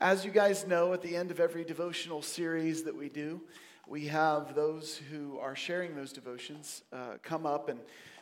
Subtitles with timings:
[0.00, 3.40] As you guys know, at the end of every devotional series that we do,
[3.88, 7.80] we have those who are sharing those devotions uh, come up and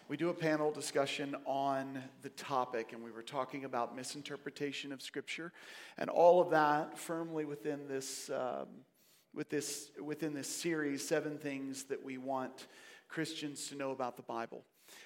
[0.09, 2.95] we do a panel discussion on the topic.
[2.95, 5.53] And we were talking about misinterpretation of Scripture
[5.99, 8.69] and all of that firmly within this, um,
[9.35, 12.69] with this, within this series, Seven Things That We Want
[13.07, 14.65] Christians to Know About the Bible.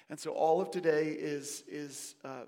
[0.09, 2.43] And so all of today is, is uh,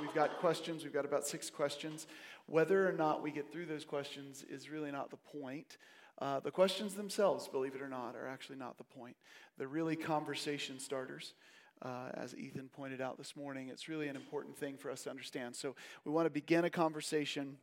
[0.00, 2.08] we've got questions, we've got about six questions.
[2.48, 5.76] Whether or not we get through those questions is really not the point.
[6.18, 9.16] Uh, the questions themselves, believe it or not, are actually not the point.
[9.58, 11.34] They're really conversation starters.
[11.82, 15.10] Uh, as Ethan pointed out this morning, it's really an important thing for us to
[15.10, 15.56] understand.
[15.56, 15.76] So,
[16.06, 17.58] we want to begin a conversation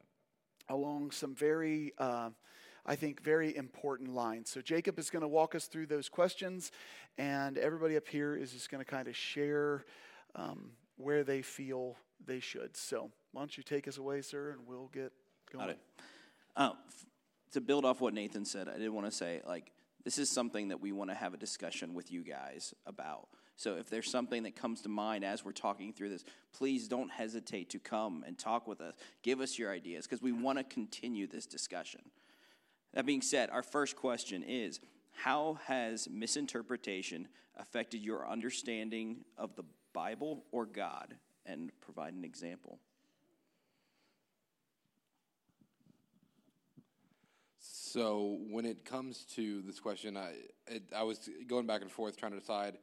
[0.70, 2.30] along some very, uh,
[2.86, 4.52] I think, very important lines.
[4.52, 6.72] So, Jacob is going to walk us through those questions,
[7.18, 9.84] and everybody up here is just going to kind of share
[10.36, 12.78] um, where they feel they should.
[12.78, 15.12] So, why don't you take us away, sir, and we'll get
[15.52, 15.68] going.
[15.68, 15.78] Got.
[16.56, 17.06] Uh, f-
[17.52, 19.74] to build off what Nathan said, I did want to say, like,
[20.06, 23.28] this is something that we want to have a discussion with you guys about.
[23.58, 27.12] So if there's something that comes to mind as we're talking through this, please don't
[27.12, 28.96] hesitate to come and talk with us.
[29.22, 32.04] Give us your ideas because we want to continue this discussion.
[32.94, 34.80] That being said, our first question is
[35.12, 41.16] How has misinterpretation affected your understanding of the Bible or God?
[41.46, 42.80] And provide an example.
[47.96, 50.34] So when it comes to this question, I
[50.68, 52.78] it, I was going back and forth trying to decide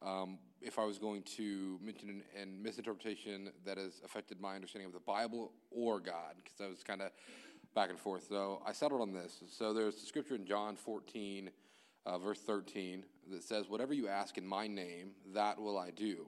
[0.00, 4.86] um, if I was going to mention an, an, misinterpretation that has affected my understanding
[4.86, 7.10] of the Bible or God, because I was kind of
[7.74, 8.28] back and forth.
[8.30, 9.42] So I settled on this.
[9.50, 11.50] So there's the scripture in John 14,
[12.06, 16.26] uh, verse 13, that says, "Whatever you ask in my name, that will I do,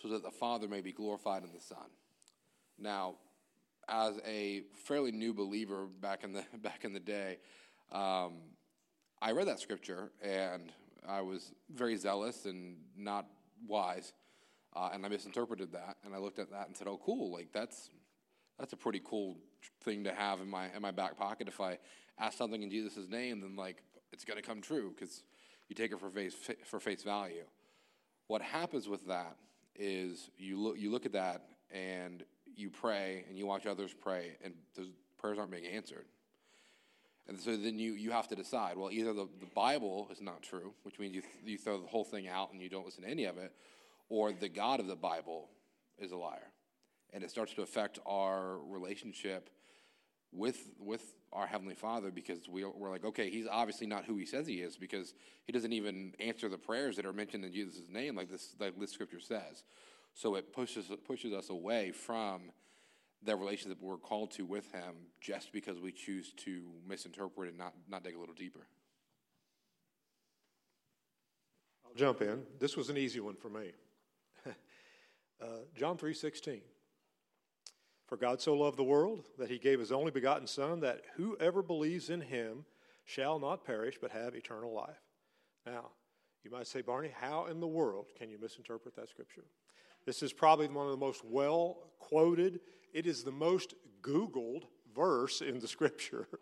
[0.00, 1.90] so that the Father may be glorified in the Son."
[2.78, 3.16] Now,
[3.88, 7.38] as a fairly new believer back in the back in the day,
[7.90, 8.34] um,
[9.20, 10.72] I read that scripture and
[11.08, 13.26] I was very zealous and not
[13.66, 14.12] wise,
[14.74, 15.96] uh, and I misinterpreted that.
[16.04, 17.32] And I looked at that and said, "Oh, cool!
[17.32, 17.90] Like that's
[18.58, 19.36] that's a pretty cool
[19.82, 21.48] thing to have in my in my back pocket.
[21.48, 21.78] If I
[22.18, 23.82] ask something in Jesus' name, then like
[24.12, 25.22] it's going to come true because
[25.68, 26.34] you take it for face
[26.64, 27.44] for face value.
[28.28, 29.36] What happens with that
[29.74, 32.24] is you look you look at that and
[32.56, 36.06] you pray and you watch others pray, and those prayers aren't being answered.
[37.28, 40.42] And so then you, you have to decide well, either the, the Bible is not
[40.42, 43.08] true, which means you, you throw the whole thing out and you don't listen to
[43.08, 43.52] any of it,
[44.08, 45.48] or the God of the Bible
[45.98, 46.50] is a liar.
[47.12, 49.50] And it starts to affect our relationship
[50.32, 51.02] with, with
[51.32, 54.56] our Heavenly Father because we, we're like, okay, he's obviously not who he says he
[54.56, 55.14] is because
[55.44, 58.78] he doesn't even answer the prayers that are mentioned in Jesus' name, like this, like
[58.80, 59.62] this scripture says.
[60.14, 62.52] So it pushes, pushes us away from
[63.24, 67.74] the relationship we're called to with Him just because we choose to misinterpret and not,
[67.88, 68.66] not dig a little deeper.
[71.86, 72.42] I'll jump in.
[72.58, 73.72] This was an easy one for me.
[74.46, 75.46] uh,
[75.76, 76.60] John 3.16.
[78.06, 81.62] For God so loved the world that he gave his only begotten Son, that whoever
[81.62, 82.64] believes in him
[83.04, 85.00] shall not perish but have eternal life.
[85.64, 85.90] Now,
[86.44, 89.44] you might say, Barney, how in the world can you misinterpret that scripture?
[90.04, 92.60] This is probably one of the most well quoted,
[92.92, 94.64] it is the most Googled
[94.94, 96.28] verse in the scripture.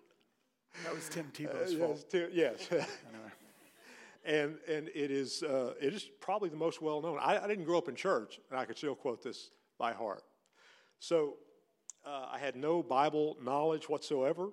[0.85, 2.15] That was Tim Tebow's uh, fault.
[2.33, 2.69] Yes.
[2.71, 2.89] yes.
[4.25, 7.19] and and it is uh, it is probably the most well known.
[7.21, 10.23] I, I, didn't grow up in church, and I could still quote this by heart.
[11.01, 11.39] So
[12.07, 14.51] uh, I had no Bible knowledge whatsoever,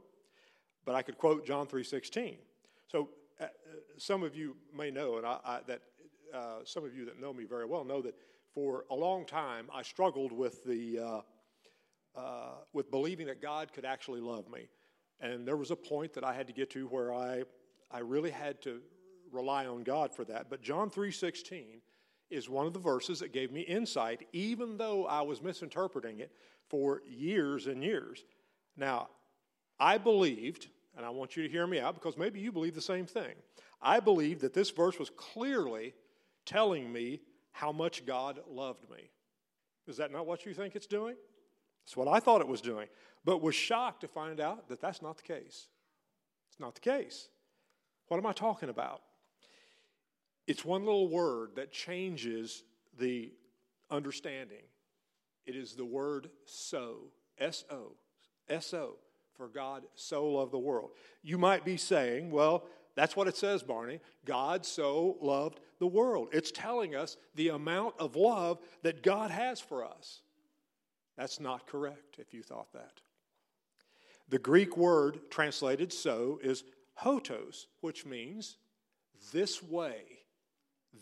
[0.86, 2.38] but I could quote John three sixteen.
[2.88, 3.10] So
[3.40, 3.48] uh, uh,
[3.98, 5.82] some of you may know, and I, I, that
[6.34, 8.16] uh, some of you that know me very well know that
[8.58, 13.86] for a long time, I struggled with the uh, uh, with believing that God could
[13.86, 14.68] actually love me,
[15.20, 17.44] and there was a point that I had to get to where I
[17.92, 18.80] I really had to
[19.32, 20.50] rely on God for that.
[20.50, 21.82] But John three sixteen
[22.32, 26.32] is one of the verses that gave me insight, even though I was misinterpreting it
[26.68, 28.26] for years and years.
[28.76, 29.10] Now,
[29.80, 32.82] I believed, and I want you to hear me out because maybe you believe the
[32.82, 33.36] same thing.
[33.84, 35.94] I believed that this verse was clearly
[36.48, 37.22] telling me
[37.58, 39.10] how much God loved me.
[39.88, 41.16] Is that not what you think it's doing?
[41.84, 42.88] That's what I thought it was doing,
[43.26, 45.68] but was shocked to find out that that's not the case.
[46.52, 47.30] It's not the case.
[48.10, 49.02] What am I talking about?
[50.46, 52.64] It's one little word that changes
[53.00, 53.32] the
[53.90, 54.64] understanding.
[55.48, 57.94] It is the word so, S O,
[58.50, 58.98] S O,
[59.34, 60.92] for God so loved the world.
[61.24, 62.66] You might be saying, well,
[62.98, 64.00] that's what it says, Barney.
[64.26, 66.30] God so loved the world.
[66.34, 70.22] It's telling us the amount of love that God has for us.
[71.16, 73.02] That's not correct if you thought that.
[74.30, 76.64] The Greek word translated so is
[77.00, 78.58] houtos, which means
[79.32, 80.02] this way.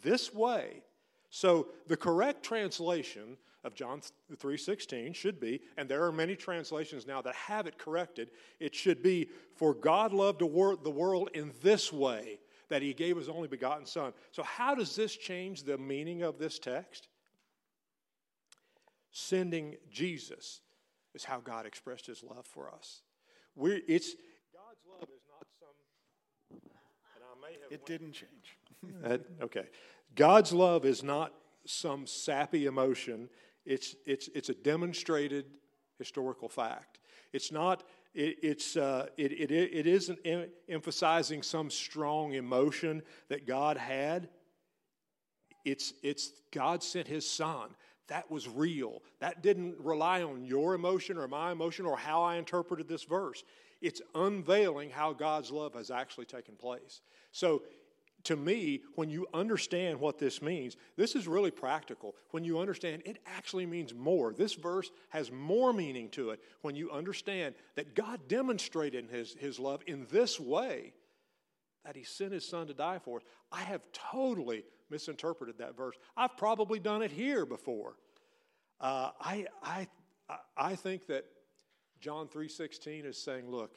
[0.04, 0.84] This way.
[1.30, 4.02] So the correct translation of John
[4.32, 8.30] 3:16 should be, and there are many translations now that have it corrected,
[8.60, 12.40] it should be for God loved the world in this way
[12.70, 14.14] that he gave his only begotten son.
[14.32, 17.08] So how does this change the meaning of this text?
[19.12, 20.62] Sending Jesus
[21.14, 23.02] is how God expressed his love for us.
[23.56, 24.14] We're, it's
[24.54, 26.60] God's love is not some
[27.16, 28.58] and I may have It didn't change.
[29.02, 29.66] that, okay.
[30.14, 31.34] God's love is not
[31.66, 33.30] some sappy emotion
[33.66, 35.46] it's, it's, it's a demonstrated
[35.98, 37.00] historical fact.
[37.34, 37.84] It's not,
[38.14, 44.30] it, it's, uh, it, it, it isn't em- emphasizing some strong emotion that God had.
[45.64, 47.70] It's, it's God sent his son.
[48.08, 49.02] That was real.
[49.20, 53.44] That didn't rely on your emotion or my emotion or how I interpreted this verse.
[53.82, 57.02] It's unveiling how God's love has actually taken place.
[57.32, 57.64] So
[58.26, 62.16] to me, when you understand what this means, this is really practical.
[62.32, 64.34] When you understand, it actually means more.
[64.34, 69.60] This verse has more meaning to it when you understand that God demonstrated his, his
[69.60, 70.94] love in this way
[71.86, 73.24] that he sent his son to die for us.
[73.52, 75.96] I have totally misinterpreted that verse.
[76.18, 77.96] I've probably done it here before.
[78.82, 79.88] Uh, I, I,
[80.58, 81.26] I think that
[82.02, 83.72] John 3.16 is saying, look,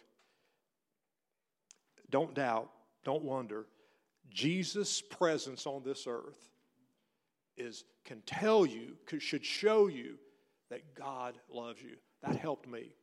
[2.11, 2.71] don't doubt,
[3.05, 3.67] don't wonder
[4.31, 6.49] Jesus' presence on this earth
[7.57, 10.17] is can tell you, should show you
[10.71, 11.97] that God loves you.
[12.23, 12.95] That helped me.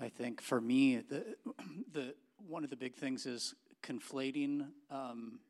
[0.00, 1.24] I think for me, the,
[1.92, 2.14] the
[2.46, 5.40] one of the big things is conflating um,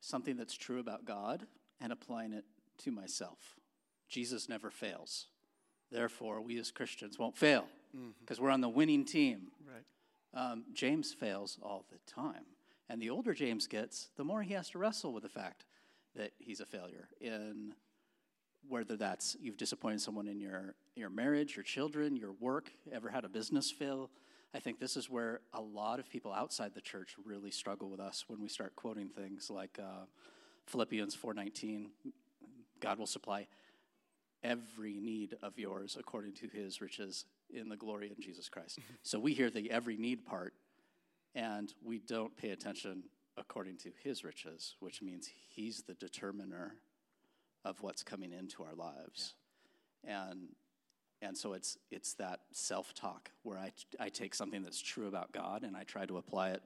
[0.00, 1.46] something that's true about God
[1.80, 2.44] and applying it
[2.78, 3.56] to myself.
[4.08, 5.26] Jesus never fails.
[5.90, 8.44] Therefore, we as Christians won't fail because mm-hmm.
[8.44, 9.48] we're on the winning team.
[9.66, 9.84] Right.
[10.34, 12.44] Um, James fails all the time.
[12.88, 15.64] And the older James gets, the more he has to wrestle with the fact
[16.16, 17.74] that he's a failure in
[18.68, 23.24] whether that's you've disappointed someone in your, your marriage, your children, your work, ever had
[23.24, 24.10] a business fail.
[24.54, 28.00] I think this is where a lot of people outside the church really struggle with
[28.00, 30.06] us when we start quoting things like uh,
[30.66, 31.86] Philippians 4:19,
[32.80, 33.46] God will supply
[34.42, 38.78] every need of yours according to his riches in the glory in Jesus Christ.
[39.02, 40.54] So we hear the every need part
[41.34, 43.04] and we don't pay attention
[43.36, 46.74] according to his riches, which means he's the determiner
[47.64, 49.34] of what's coming into our lives.
[50.04, 50.30] Yeah.
[50.30, 50.48] And
[51.20, 55.62] and so it's it's that self-talk where I I take something that's true about God
[55.64, 56.62] and I try to apply it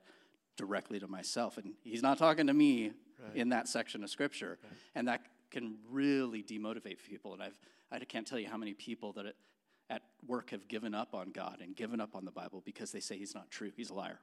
[0.57, 2.93] directly to myself and he's not talking to me
[3.23, 3.37] right.
[3.37, 4.59] in that section of scripture.
[4.63, 4.73] Right.
[4.95, 7.35] And that can really demotivate people.
[7.35, 7.59] And I've,
[7.91, 9.27] I can't tell you how many people that
[9.93, 13.01] at work have given up on God and given up on the Bible because they
[13.01, 14.19] say he's not true, he's a liar.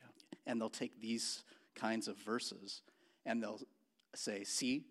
[0.00, 0.38] Yeah.
[0.46, 1.44] And they'll take these
[1.76, 2.82] kinds of verses
[3.24, 3.60] and they'll
[4.14, 4.84] say, See,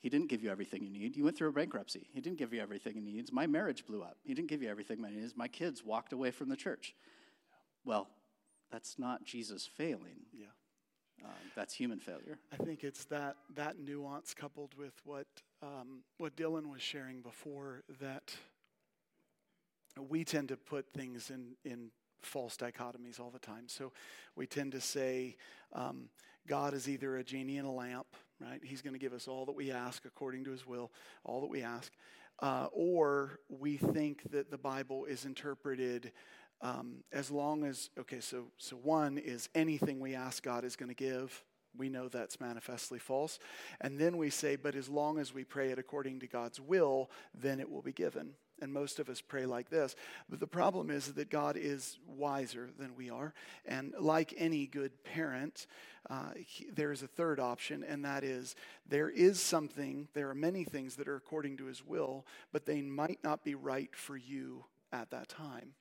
[0.00, 1.16] he didn't give you everything you need.
[1.16, 2.08] You went through a bankruptcy.
[2.12, 3.32] He didn't give you everything you need.
[3.32, 4.16] My marriage blew up.
[4.24, 5.32] He didn't give you everything I needed.
[5.36, 6.94] My kids walked away from the church.
[7.84, 8.08] Well,
[8.70, 10.26] that's not Jesus failing.
[10.32, 10.46] Yeah.
[11.24, 12.38] Um, that's human failure.
[12.52, 15.26] I think it's that that nuance coupled with what
[15.62, 18.34] um, what Dylan was sharing before that
[20.08, 21.90] we tend to put things in in
[22.22, 23.68] false dichotomies all the time.
[23.68, 23.92] So
[24.34, 25.36] we tend to say
[25.72, 26.08] um,
[26.46, 28.06] God is either a genie in a lamp,
[28.40, 28.60] right?
[28.62, 30.92] He's going to give us all that we ask according to His will,
[31.24, 31.92] all that we ask,
[32.40, 36.12] uh, or we think that the Bible is interpreted
[36.62, 40.88] um, as long as, okay, so, so one is anything we ask God is going
[40.88, 41.44] to give.
[41.76, 43.38] We know that's manifestly false.
[43.82, 47.10] And then we say, but as long as we pray it according to God's will,
[47.34, 48.32] then it will be given.
[48.60, 49.96] And most of us pray like this.
[50.28, 53.34] But the problem is that God is wiser than we are.
[53.66, 55.66] And like any good parent,
[56.08, 58.54] uh, he, there is a third option, and that is
[58.88, 62.80] there is something, there are many things that are according to his will, but they
[62.80, 65.72] might not be right for you at that time.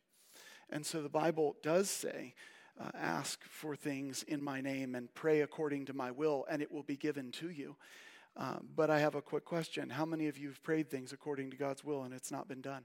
[0.69, 2.33] And so the Bible does say,
[2.79, 6.71] uh, ask for things in my name and pray according to my will, and it
[6.71, 7.75] will be given to you.
[8.37, 9.89] Uh, but I have a quick question.
[9.89, 12.61] How many of you have prayed things according to God's will and it's not been
[12.61, 12.83] done?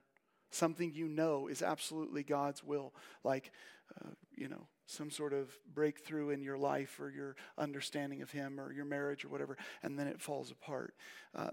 [0.50, 2.92] Something you know is absolutely God's will,
[3.22, 3.52] like,
[4.00, 8.60] uh, you know, some sort of breakthrough in your life or your understanding of Him
[8.60, 10.94] or your marriage or whatever, and then it falls apart.
[11.34, 11.50] Uh,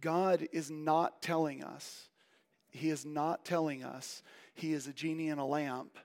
[0.00, 2.08] God is not telling us,
[2.70, 4.22] He is not telling us
[4.54, 5.98] he is a genie in a lamp.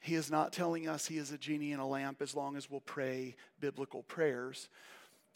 [0.00, 2.70] He is not telling us he is a genie in a lamp as long as
[2.70, 4.68] we'll pray biblical prayers.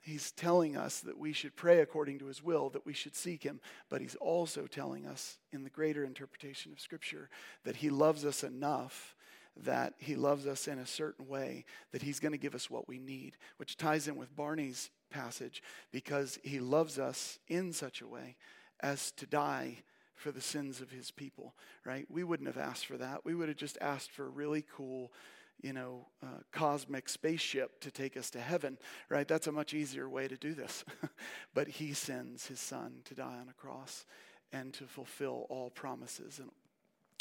[0.03, 3.43] He's telling us that we should pray according to his will, that we should seek
[3.43, 7.31] him, but he's also telling us in the greater interpretation of Scripture
[7.65, 9.15] that he loves us enough
[9.57, 12.89] that he loves us in a certain way that he's going to give us what
[12.89, 18.07] we need, which ties in with Barney's passage because he loves us in such a
[18.07, 18.37] way
[18.81, 19.79] as to die
[20.15, 21.55] for the sins of his people,
[21.85, 22.07] right?
[22.09, 23.25] We wouldn't have asked for that.
[23.25, 25.13] We would have just asked for a really cool,
[25.63, 28.77] you know, uh, cosmic spaceship to take us to heaven,
[29.09, 29.27] right?
[29.27, 30.85] That's a much easier way to do this.
[31.55, 34.05] but he sends his son to die on a cross
[34.53, 36.51] and to fulfill all promises and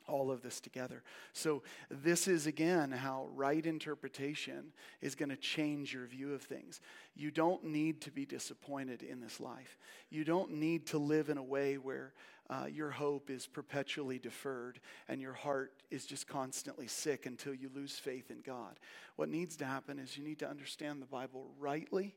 [0.08, 1.04] all of this together.
[1.34, 6.82] So, this is again how right interpretation is going to change your view of things.
[7.16, 9.78] You don't need to be disappointed in this life.
[10.10, 12.14] You don't need to live in a way where
[12.52, 17.70] uh, your hope is perpetually deferred and your heart is just constantly sick until you
[17.74, 18.78] lose faith in God.
[19.16, 22.14] What needs to happen is you need to understand the Bible rightly.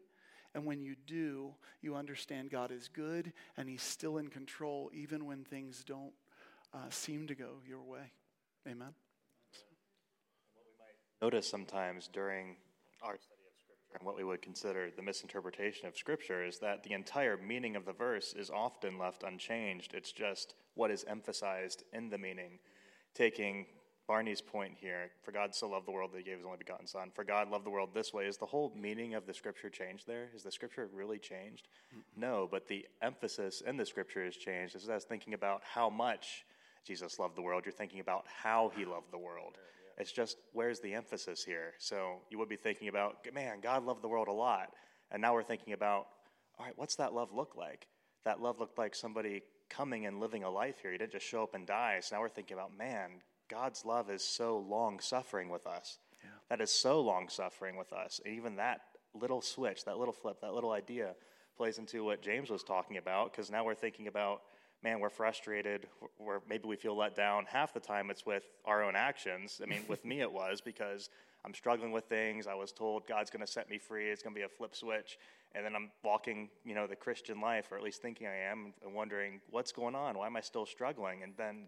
[0.52, 5.24] And when you do, you understand God is good and He's still in control, even
[5.24, 6.12] when things don't
[6.72, 8.12] uh, seem to go your way.
[8.68, 8.94] Amen.
[11.22, 12.56] Notice sometimes during
[13.02, 13.18] our
[13.94, 17.84] and what we would consider the misinterpretation of Scripture is that the entire meaning of
[17.84, 19.94] the verse is often left unchanged.
[19.94, 22.58] It's just what is emphasized in the meaning.
[23.14, 23.66] Taking
[24.06, 26.86] Barney's point here, for God so loved the world that he gave his only begotten
[26.86, 27.10] Son.
[27.14, 28.26] For God loved the world this way.
[28.26, 30.28] Is the whole meaning of the scripture changed there?
[30.34, 31.68] Is the scripture really changed?
[31.94, 32.20] Mm-hmm.
[32.20, 34.76] No, but the emphasis in the scripture is changed.
[34.76, 36.44] As I was thinking about how much
[36.84, 37.62] Jesus loved the world.
[37.64, 39.56] You're thinking about how he loved the world.
[39.98, 41.74] It's just where's the emphasis here?
[41.78, 44.70] So you would be thinking about, man, God loved the world a lot.
[45.10, 46.06] And now we're thinking about,
[46.58, 47.86] all right, what's that love look like?
[48.24, 50.92] That love looked like somebody coming and living a life here.
[50.92, 52.00] He didn't just show up and die.
[52.00, 53.10] So now we're thinking about, man,
[53.48, 55.98] God's love is so long suffering with us.
[56.22, 56.30] Yeah.
[56.50, 58.20] That is so long suffering with us.
[58.24, 58.80] And even that
[59.14, 61.14] little switch, that little flip, that little idea
[61.56, 64.42] plays into what James was talking about because now we're thinking about
[64.84, 65.86] man, we're frustrated,
[66.18, 67.46] or maybe we feel let down.
[67.48, 69.60] Half the time it's with our own actions.
[69.62, 71.08] I mean, with me it was because
[71.44, 72.46] I'm struggling with things.
[72.46, 74.10] I was told God's going to set me free.
[74.10, 75.18] It's going to be a flip switch.
[75.54, 78.74] And then I'm walking, you know, the Christian life, or at least thinking I am,
[78.84, 80.18] and wondering, what's going on?
[80.18, 81.22] Why am I still struggling?
[81.22, 81.66] And then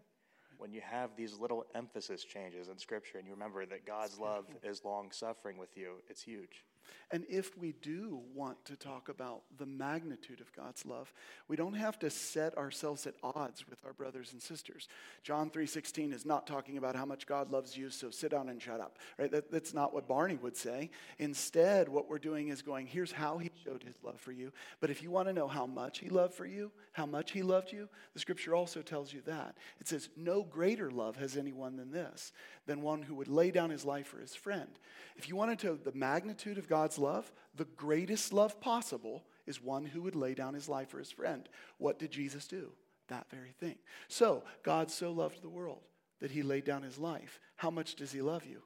[0.58, 4.44] when you have these little emphasis changes in Scripture and you remember that God's love
[4.62, 6.64] is long suffering with you, it's huge.
[7.10, 11.12] And if we do want to talk about the magnitude of God's love,
[11.46, 14.88] we don't have to set ourselves at odds with our brothers and sisters.
[15.22, 18.60] John 3:16 is not talking about how much God loves you, so sit down and
[18.60, 18.98] shut up.
[19.18, 19.30] Right?
[19.30, 20.90] That, that's not what Barney would say.
[21.18, 24.52] Instead, what we're doing is going, here's how he showed his love for you.
[24.80, 27.42] But if you want to know how much he loved for you, how much he
[27.42, 29.56] loved you, the scripture also tells you that.
[29.80, 32.32] It says, No greater love has anyone than this,
[32.66, 34.70] than one who would lay down his life for his friend.
[35.16, 39.62] If you want to know the magnitude of God's love, the greatest love possible is
[39.62, 41.48] one who would lay down his life for his friend.
[41.78, 42.70] What did Jesus do?
[43.08, 43.76] That very thing.
[44.08, 45.80] So, God so loved the world
[46.20, 47.40] that he laid down his life.
[47.56, 48.60] How much does he love you?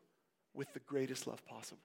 [0.55, 1.85] With the greatest love possible.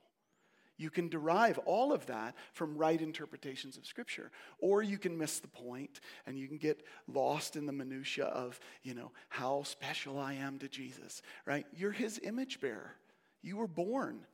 [0.78, 4.32] You can derive all of that from right interpretations of Scripture.
[4.58, 8.60] Or you can miss the point and you can get lost in the minutia of,
[8.82, 11.68] you know, how special I am to Jesus, right?
[11.72, 12.96] You're his image bearer.
[13.44, 14.26] You were born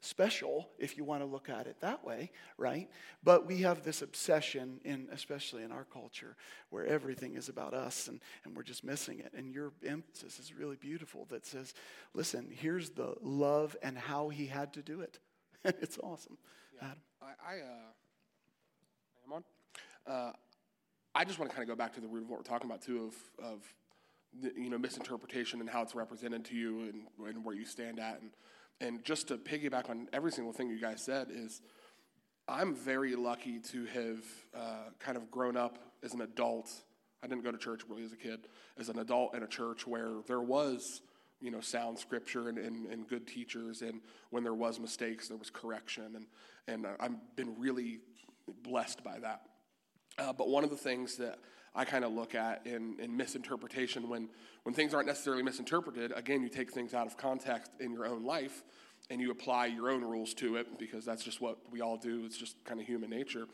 [0.00, 2.88] special if you want to look at it that way right?
[3.22, 6.36] But we have this obsession in especially in our culture
[6.70, 9.32] where everything is about us and, and we're just missing it.
[9.36, 11.74] And your emphasis is really beautiful that says
[12.14, 15.18] listen here's the love and how he had to do it.
[15.64, 16.38] It's awesome.
[16.74, 16.88] Yeah.
[16.88, 16.98] Adam.
[17.22, 19.44] i, I uh, am on.
[20.06, 20.32] Uh,
[21.14, 22.68] i just want to kind of go back to the root of what we're talking
[22.68, 23.74] about too of, of
[24.42, 27.98] the, you know misinterpretation and how it's represented to you and, and where you stand
[27.98, 28.30] at and
[28.80, 31.60] and just to piggyback on every single thing you guys said is
[32.48, 36.70] i'm very lucky to have uh, kind of grown up as an adult.
[37.22, 39.86] I didn't go to church really as a kid as an adult in a church
[39.86, 41.02] where there was
[41.40, 45.36] you know sound scripture and, and, and good teachers and when there was mistakes there
[45.36, 46.26] was correction and,
[46.66, 48.00] and i've been really
[48.62, 49.42] blessed by that.
[50.18, 51.38] Uh, but one of the things that
[51.74, 54.28] I kind of look at in, in misinterpretation when,
[54.64, 56.12] when things aren't necessarily misinterpreted.
[56.16, 58.64] Again, you take things out of context in your own life
[59.08, 62.24] and you apply your own rules to it because that's just what we all do.
[62.24, 63.46] It's just kind of human nature.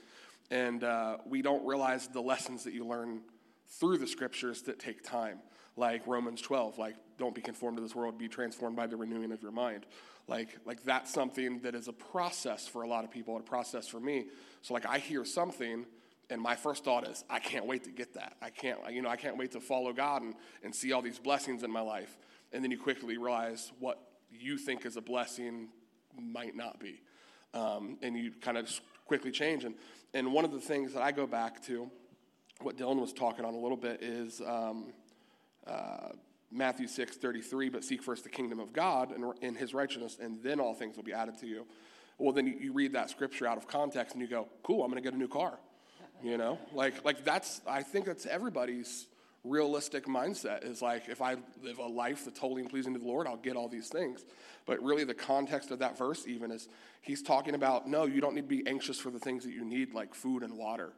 [0.50, 3.20] And uh, we don't realize the lessons that you learn
[3.68, 5.40] through the scriptures that take time,
[5.76, 9.32] like Romans 12, like don't be conformed to this world, be transformed by the renewing
[9.32, 9.86] of your mind.
[10.28, 13.88] Like, like that's something that is a process for a lot of people, a process
[13.88, 14.26] for me.
[14.62, 15.86] So like I hear something
[16.28, 18.36] and my first thought is, I can't wait to get that.
[18.42, 21.18] I can't, you know, I can't wait to follow God and, and see all these
[21.18, 22.16] blessings in my life.
[22.52, 25.68] And then you quickly realize what you think is a blessing
[26.18, 27.00] might not be.
[27.54, 28.68] Um, and you kind of
[29.06, 29.64] quickly change.
[29.64, 29.74] And,
[30.14, 31.90] and one of the things that I go back to,
[32.60, 34.92] what Dylan was talking on a little bit, is um,
[35.66, 36.08] uh,
[36.50, 40.42] Matthew 6 33, but seek first the kingdom of God and, and his righteousness, and
[40.42, 41.66] then all things will be added to you.
[42.18, 44.90] Well, then you, you read that scripture out of context and you go, cool, I'm
[44.90, 45.58] going to get a new car.
[46.22, 49.06] You know, like, like that's, I think that's everybody's
[49.44, 53.06] realistic mindset is like, if I live a life that's holy and pleasing to the
[53.06, 54.24] Lord, I'll get all these things.
[54.64, 56.68] But really, the context of that verse, even, is
[57.02, 59.64] he's talking about no, you don't need to be anxious for the things that you
[59.64, 60.92] need, like food and water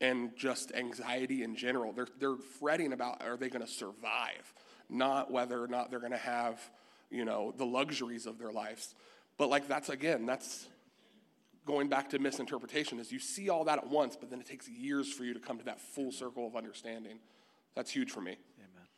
[0.00, 1.92] and just anxiety in general.
[1.92, 4.52] They're, they're fretting about are they going to survive,
[4.90, 6.60] not whether or not they're going to have,
[7.10, 8.94] you know, the luxuries of their lives.
[9.38, 10.66] But like that's again, that's
[11.66, 14.68] going back to misinterpretation is you see all that at once, but then it takes
[14.68, 17.18] years for you to come to that full circle of understanding.
[17.74, 18.36] That's huge for me.
[18.58, 18.88] Amen.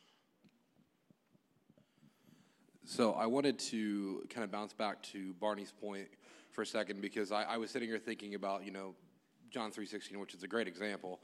[2.85, 6.07] So I wanted to kind of bounce back to Barney's point
[6.51, 8.95] for a second because I, I was sitting here thinking about you know
[9.49, 11.19] John three sixteen, which is a great example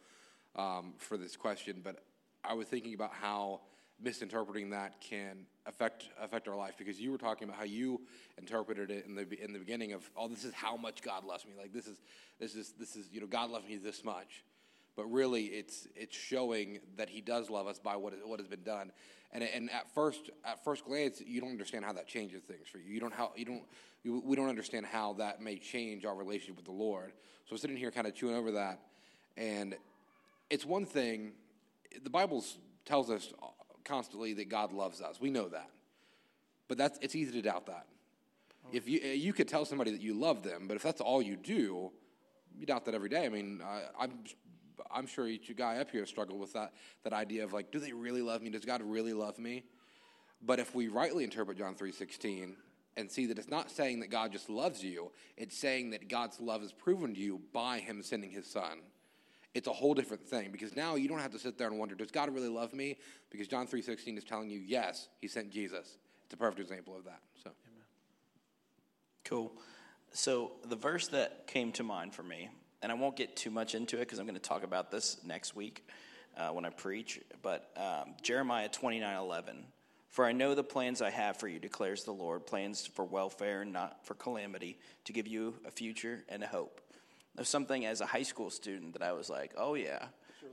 [0.55, 2.03] um, for this question, but
[2.43, 3.61] I was thinking about how
[4.03, 8.01] misinterpreting that can affect affect our life because you were talking about how you
[8.37, 11.45] interpreted it in the in the beginning of oh this is how much God loves
[11.45, 11.53] me.
[11.57, 12.01] Like this is
[12.39, 14.43] this is this is you know God loves me this much.
[14.95, 18.63] But really it's it's showing that he does love us by what what has been
[18.63, 18.91] done.
[19.31, 22.79] And and at first at first glance you don't understand how that changes things for
[22.79, 22.93] you.
[22.93, 23.63] You don't how you don't
[24.03, 27.13] you, we don't understand how that may change our relationship with the Lord.
[27.49, 28.79] So sitting here kind of chewing over that.
[29.37, 29.75] And
[30.49, 31.31] it's one thing
[32.03, 32.43] the Bible
[32.85, 33.33] tells us
[33.83, 35.19] constantly that God loves us.
[35.19, 35.69] We know that.
[36.67, 37.85] But that's, it's easy to doubt that.
[38.65, 38.69] Oh.
[38.71, 41.21] If you, eh, you could tell somebody that you love them, but if that's all
[41.21, 41.91] you do,
[42.57, 43.25] you doubt that every day.
[43.25, 44.11] I mean, I, I'm,
[44.91, 46.73] I'm sure each guy up here struggled with that,
[47.03, 48.49] that idea of like, do they really love me?
[48.49, 49.63] Does God really love me?
[50.41, 52.53] But if we rightly interpret John 3.16
[52.95, 56.39] and see that it's not saying that God just loves you, it's saying that God's
[56.39, 58.81] love is proven to you by him sending his son
[59.53, 61.95] it's a whole different thing because now you don't have to sit there and wonder,
[61.95, 62.97] does God really love me?
[63.29, 65.97] Because John 3.16 is telling you, yes, he sent Jesus.
[66.25, 67.19] It's a perfect example of that.
[67.43, 67.85] So, Amen.
[69.25, 69.51] Cool.
[70.11, 72.49] So the verse that came to mind for me,
[72.81, 75.17] and I won't get too much into it because I'm going to talk about this
[75.23, 75.87] next week
[76.37, 79.63] uh, when I preach, but um, Jeremiah 29.11,
[80.09, 83.61] For I know the plans I have for you, declares the Lord, plans for welfare
[83.61, 86.81] and not for calamity, to give you a future and a hope.
[87.35, 90.05] There's something as a high school student that I was like, oh yeah,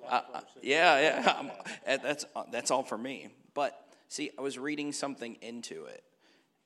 [0.09, 1.51] uh, uh, yeah, yeah.
[2.03, 3.29] that's uh, that's all for me.
[3.55, 6.03] But see, I was reading something into it,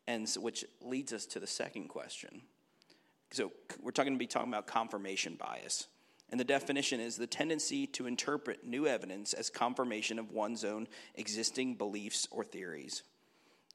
[0.06, 2.42] and so, which leads us to the second question.
[3.32, 3.50] So
[3.82, 5.88] we're talking to be talking about confirmation bias.
[6.30, 10.88] And the definition is the tendency to interpret new evidence as confirmation of one's own
[11.16, 13.02] existing beliefs or theories.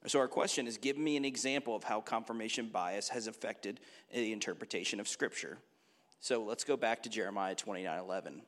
[0.07, 3.81] So, our question is give me an example of how confirmation bias has affected
[4.13, 5.57] the interpretation of Scripture.
[6.19, 8.41] So let's go back to Jeremiah 29 11.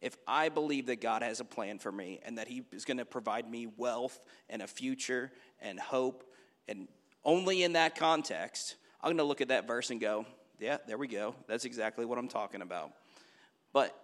[0.00, 2.96] If I believe that God has a plan for me and that He is going
[2.96, 4.18] to provide me wealth
[4.50, 5.30] and a future
[5.60, 6.24] and hope,
[6.66, 6.88] and
[7.24, 10.26] only in that context, I'm going to look at that verse and go,
[10.58, 11.36] yeah, there we go.
[11.46, 12.92] That's exactly what I'm talking about.
[13.72, 13.96] But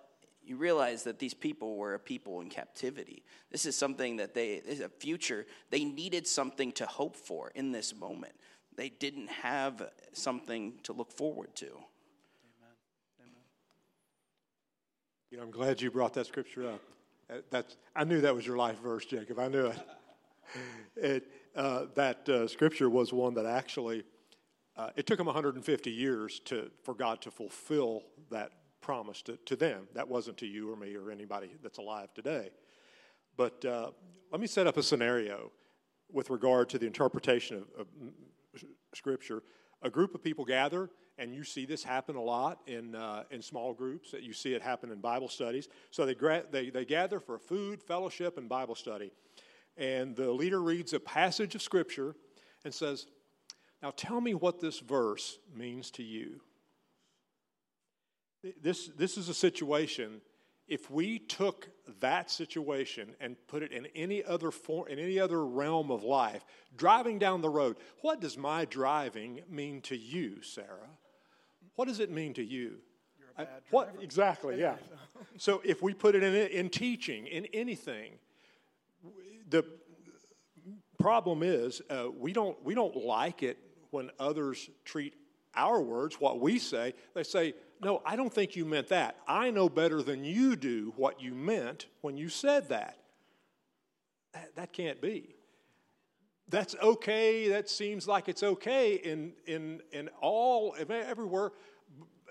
[0.44, 3.24] you realize that these people were a people in captivity.
[3.50, 5.46] This is something that they, is a future.
[5.70, 8.32] They needed something to hope for in this moment.
[8.76, 11.66] They didn't have something to look forward to.
[15.30, 16.80] You know, I'm glad you brought that scripture up.
[17.30, 19.38] Uh, that's, I knew that was your life verse, Jacob.
[19.38, 19.78] I knew it.
[20.96, 24.04] it uh, that uh, scripture was one that actually,
[24.74, 29.54] uh, it took them 150 years to, for God to fulfill that promise to, to
[29.54, 29.86] them.
[29.92, 32.48] That wasn't to you or me or anybody that's alive today.
[33.36, 33.90] But uh,
[34.32, 35.52] let me set up a scenario
[36.10, 37.86] with regard to the interpretation of,
[38.54, 38.64] of
[38.94, 39.42] scripture.
[39.82, 43.42] A group of people gather and you see this happen a lot in, uh, in
[43.42, 44.12] small groups.
[44.12, 45.68] That you see it happen in Bible studies.
[45.90, 49.10] So they, gra- they, they gather for food, fellowship, and Bible study.
[49.76, 52.14] And the leader reads a passage of Scripture
[52.64, 53.06] and says,
[53.82, 56.40] Now tell me what this verse means to you.
[58.60, 60.20] This, this is a situation.
[60.68, 61.68] If we took
[62.00, 66.44] that situation and put it in any other form, in any other realm of life,
[66.76, 70.90] driving down the road, what does my driving mean to you, Sarah?
[71.78, 72.78] What does it mean to you?
[73.38, 74.58] I, what exactly?
[74.58, 74.74] Yeah.
[75.36, 78.14] so if we put it in in teaching, in anything,
[79.48, 79.64] the
[80.98, 83.58] problem is uh, we don't we don't like it
[83.90, 85.14] when others treat
[85.54, 86.94] our words, what we say.
[87.14, 89.14] They say, "No, I don't think you meant that.
[89.28, 92.98] I know better than you do what you meant when you said that."
[94.32, 95.36] That, that can't be
[96.48, 97.48] that's okay.
[97.48, 101.52] That seems like it's okay in, in, in all, everywhere.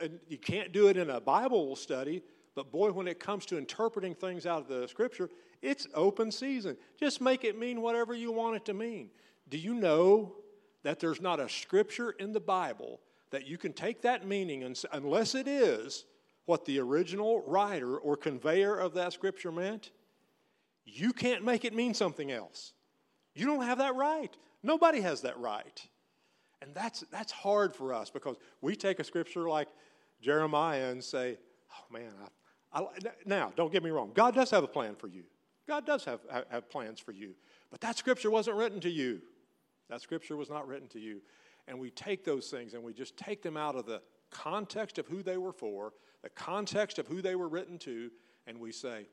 [0.02, 2.24] and you can't do it in a Bible study,
[2.56, 5.30] but boy, when it comes to interpreting things out of the scripture,
[5.62, 6.78] it's open season.
[7.00, 9.10] Just make it mean whatever you want it to mean.
[9.50, 10.36] Do you know
[10.84, 13.00] that there's not a scripture in the Bible
[13.30, 16.06] that you can take that meaning, and, unless it is
[16.46, 19.92] what the original writer or conveyor of that scripture meant,
[20.86, 22.74] you can't make it mean something else.
[23.38, 24.36] You don't have that right.
[24.63, 25.88] Nobody has that right.
[26.62, 29.67] And that's, that's hard for us because we take a scripture like
[30.21, 31.38] Jeremiah and say,
[31.71, 32.12] oh man,
[32.73, 32.88] I, I,
[33.26, 34.12] now don't get me wrong.
[34.13, 35.23] God does have a plan for you.
[35.67, 37.36] God does have, have, have plans for you.
[37.69, 39.21] But that scripture wasn't written to you.
[39.89, 41.21] That scripture was not written to you.
[41.67, 45.08] And we take those things and we just take them out of the context of
[45.08, 48.10] who they were for, the context of who they were written to,
[48.47, 49.08] and we say,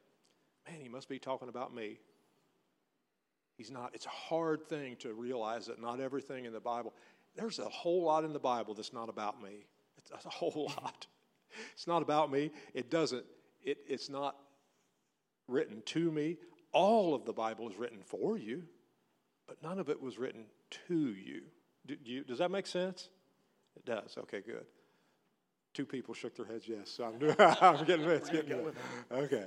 [0.66, 1.98] man, he must be talking about me.
[3.56, 3.90] He's not.
[3.94, 6.92] It's a hard thing to realize that not everything in the Bible,
[7.36, 9.66] there's a whole lot in the Bible that's not about me.
[9.98, 11.06] It's a whole lot.
[11.72, 12.50] It's not about me.
[12.74, 13.24] It doesn't,
[13.62, 14.36] it, it's not
[15.46, 16.38] written to me.
[16.72, 18.64] All of the Bible is written for you,
[19.46, 20.46] but none of it was written
[20.88, 21.42] to you.
[21.86, 23.08] Do you does that make sense?
[23.76, 24.16] It does.
[24.18, 24.64] Okay, good.
[25.74, 26.88] Two people shook their heads yes.
[26.88, 28.70] So I'm, doing, I'm getting, it's getting
[29.10, 29.46] Okay.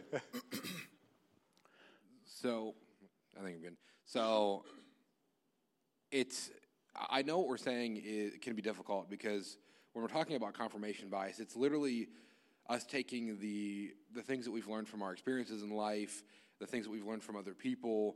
[2.26, 2.76] so,
[3.40, 3.78] I think I'm good.
[4.08, 4.64] So,
[6.12, 6.50] it's
[6.96, 9.58] I know what we're saying is, can be difficult because
[9.92, 12.08] when we're talking about confirmation bias, it's literally
[12.70, 16.24] us taking the the things that we've learned from our experiences in life,
[16.60, 18.16] the things that we've learned from other people,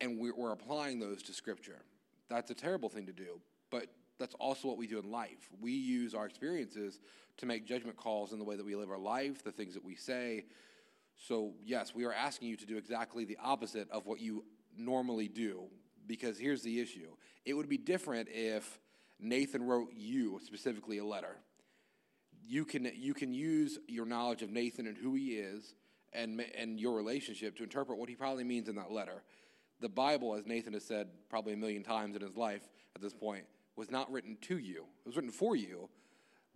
[0.00, 1.82] and we're, we're applying those to Scripture.
[2.30, 3.38] That's a terrible thing to do,
[3.70, 5.50] but that's also what we do in life.
[5.60, 6.98] We use our experiences
[7.36, 9.84] to make judgment calls in the way that we live our life, the things that
[9.84, 10.46] we say.
[11.14, 14.44] So, yes, we are asking you to do exactly the opposite of what you
[14.78, 15.64] normally do
[16.06, 17.08] because here's the issue
[17.44, 18.78] it would be different if
[19.20, 21.36] Nathan wrote you specifically a letter.
[22.48, 25.74] You can, you can use your knowledge of Nathan and who he is
[26.12, 29.22] and, and your relationship to interpret what he probably means in that letter.
[29.80, 32.62] The Bible, as Nathan has said probably a million times in his life
[32.94, 33.44] at this point,
[33.76, 34.84] was not written to you.
[35.04, 35.88] It was written for you.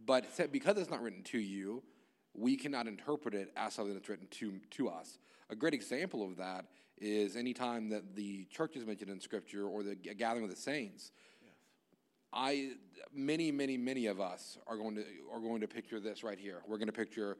[0.05, 1.83] But because it's not written to you,
[2.35, 5.19] we cannot interpret it as something that's written to, to us.
[5.51, 6.67] A great example of that
[7.01, 11.13] is anytime that the church is mentioned in Scripture or the gathering of the saints.
[11.43, 11.53] Yes.
[12.33, 12.71] I
[13.13, 16.63] many many many of us are going to are going to picture this right here.
[16.67, 17.39] We're going to picture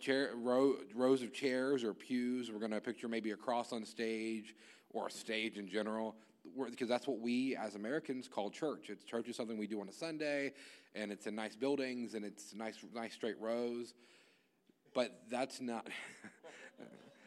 [0.00, 2.50] chair, row, rows of chairs or pews.
[2.50, 4.54] We're going to picture maybe a cross on stage
[4.90, 6.16] or a stage in general,
[6.68, 8.90] because that's what we as Americans call church.
[8.90, 10.52] It's church is something we do on a Sunday,
[10.94, 13.94] and it's in nice buildings and it's nice nice straight rows.
[14.94, 15.86] But that's not.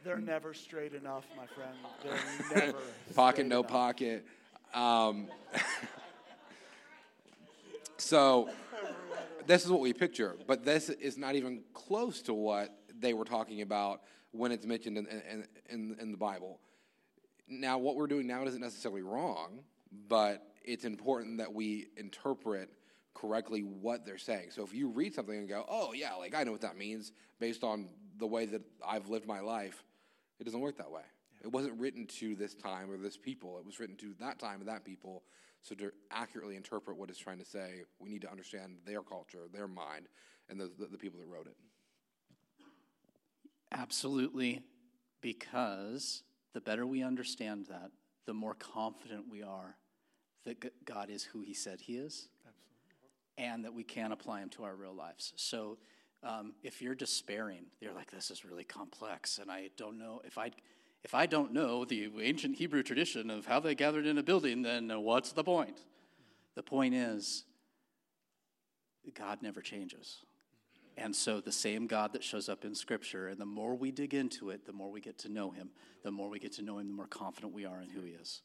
[0.04, 1.72] They're never straight enough, my friend.
[2.04, 2.78] They're never
[3.16, 3.72] pocket, no enough.
[3.72, 4.26] pocket.
[4.74, 5.28] Um,
[7.98, 8.50] so
[9.48, 13.26] this is what we picture, but this is not even close to what they were
[13.26, 16.60] talking about when it's mentioned in, in, in, in the Bible.
[17.48, 19.60] Now, what we're doing now isn't necessarily wrong,
[20.10, 22.70] but it's important that we interpret
[23.14, 24.52] correctly what they're saying.
[24.52, 27.12] So if you read something and go, oh, yeah, like I know what that means
[27.40, 27.88] based on
[28.18, 29.84] the way that I've lived my life,
[30.44, 31.02] it doesn't work that way.
[31.40, 31.48] Yeah.
[31.48, 33.58] It wasn't written to this time or this people.
[33.58, 35.24] It was written to that time and that people.
[35.62, 39.44] So to accurately interpret what it's trying to say, we need to understand their culture,
[39.54, 40.10] their mind,
[40.50, 41.56] and the, the, the people that wrote it.
[43.72, 44.64] Absolutely,
[45.22, 47.92] because the better we understand that,
[48.26, 49.78] the more confident we are
[50.46, 53.38] that God is who He said He is, Absolutely.
[53.38, 55.32] and that we can apply Him to our real lives.
[55.38, 55.78] So
[56.24, 60.38] um, if you're despairing, you're like, this is really complex, and I don't know if
[60.38, 60.52] I.
[61.04, 64.62] If I don't know the ancient Hebrew tradition of how they gathered in a building,
[64.62, 65.78] then what's the point?
[66.56, 67.44] The point is,
[69.14, 70.20] God never changes.
[70.96, 74.14] And so, the same God that shows up in Scripture, and the more we dig
[74.14, 75.72] into it, the more we get to know Him.
[76.04, 78.12] The more we get to know Him, the more confident we are in who He
[78.12, 78.42] is.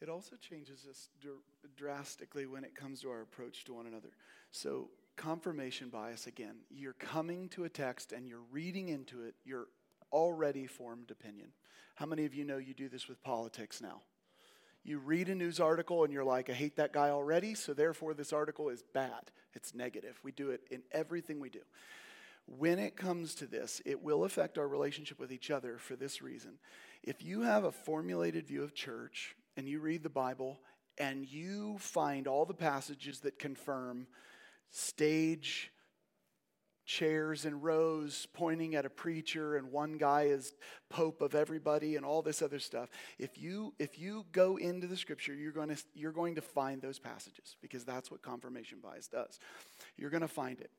[0.00, 1.42] It also changes us dr-
[1.76, 4.08] drastically when it comes to our approach to one another.
[4.50, 4.88] So,
[5.20, 6.56] confirmation bias again.
[6.70, 9.66] You're coming to a text and you're reading into it your
[10.10, 11.48] already formed opinion.
[11.94, 14.00] How many of you know you do this with politics now?
[14.82, 18.14] You read a news article and you're like, I hate that guy already, so therefore
[18.14, 19.30] this article is bad.
[19.52, 20.18] It's negative.
[20.24, 21.60] We do it in everything we do.
[22.46, 26.22] When it comes to this, it will affect our relationship with each other for this
[26.22, 26.52] reason.
[27.02, 30.60] If you have a formulated view of church and you read the Bible
[30.96, 34.06] and you find all the passages that confirm
[34.70, 35.72] stage
[36.90, 40.54] chairs and rows pointing at a preacher and one guy is
[40.88, 42.88] pope of everybody and all this other stuff.
[43.16, 46.82] If you if you go into the scripture you're going to you're going to find
[46.82, 49.38] those passages because that's what confirmation bias does.
[49.96, 50.72] You're going to find it.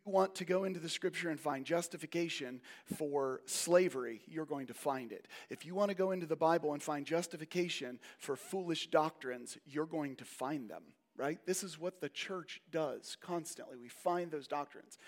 [0.00, 2.60] If you want to go into the scripture and find justification
[2.96, 5.28] for slavery, you're going to find it.
[5.48, 9.86] If you want to go into the Bible and find justification for foolish doctrines, you're
[9.86, 10.82] going to find them,
[11.18, 11.38] right?
[11.46, 13.76] This is what the church does constantly.
[13.76, 14.98] We find those doctrines.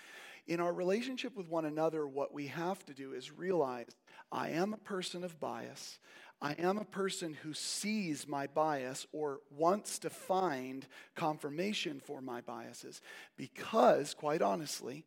[0.47, 3.95] In our relationship with one another, what we have to do is realize
[4.31, 5.99] I am a person of bias.
[6.41, 12.41] I am a person who sees my bias or wants to find confirmation for my
[12.41, 13.01] biases
[13.37, 15.05] because, quite honestly,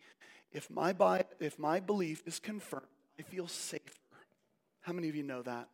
[0.53, 2.87] if my, bi- if my belief is confirmed,
[3.19, 3.83] I feel safer.
[4.83, 5.69] How many of you know that?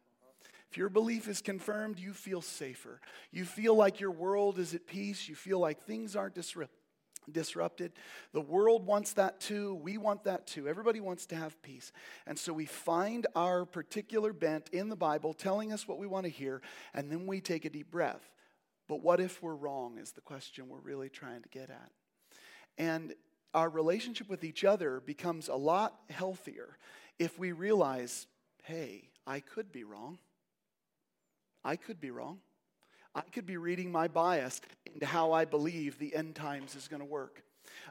[0.70, 3.00] If your belief is confirmed, you feel safer.
[3.32, 5.28] You feel like your world is at peace.
[5.28, 6.76] You feel like things aren't disrupted
[7.30, 7.92] disrupted.
[8.32, 9.74] The world wants that too.
[9.76, 10.68] We want that too.
[10.68, 11.92] Everybody wants to have peace.
[12.26, 16.24] And so we find our particular bent in the Bible telling us what we want
[16.24, 16.60] to hear,
[16.94, 18.32] and then we take a deep breath.
[18.88, 21.90] But what if we're wrong, is the question we're really trying to get at.
[22.76, 23.14] And
[23.54, 26.78] our relationship with each other becomes a lot healthier
[27.18, 28.26] if we realize
[28.64, 30.18] hey, I could be wrong.
[31.64, 32.38] I could be wrong.
[33.14, 37.00] I could be reading my bias into how I believe the end times is going
[37.00, 37.42] to work.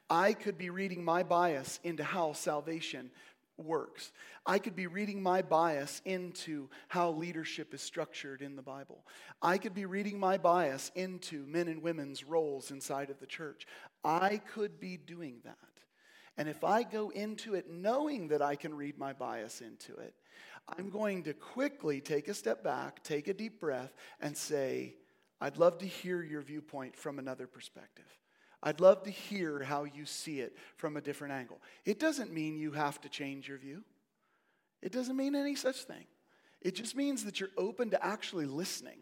[0.10, 3.12] I could be reading my bias into how salvation
[3.58, 4.12] works.
[4.46, 9.06] I could be reading my bias into how leadership is structured in the Bible.
[9.42, 13.68] I could be reading my bias into men and women's roles inside of the church.
[14.04, 15.58] I could be doing that.
[16.38, 20.14] And if I go into it knowing that I can read my bias into it,
[20.78, 24.96] I'm going to quickly take a step back, take a deep breath, and say,
[25.42, 28.06] I'd love to hear your viewpoint from another perspective.
[28.62, 31.62] I'd love to hear how you see it from a different angle.
[31.86, 33.84] It doesn't mean you have to change your view,
[34.82, 36.06] it doesn't mean any such thing.
[36.62, 38.98] It just means that you're open to actually listening.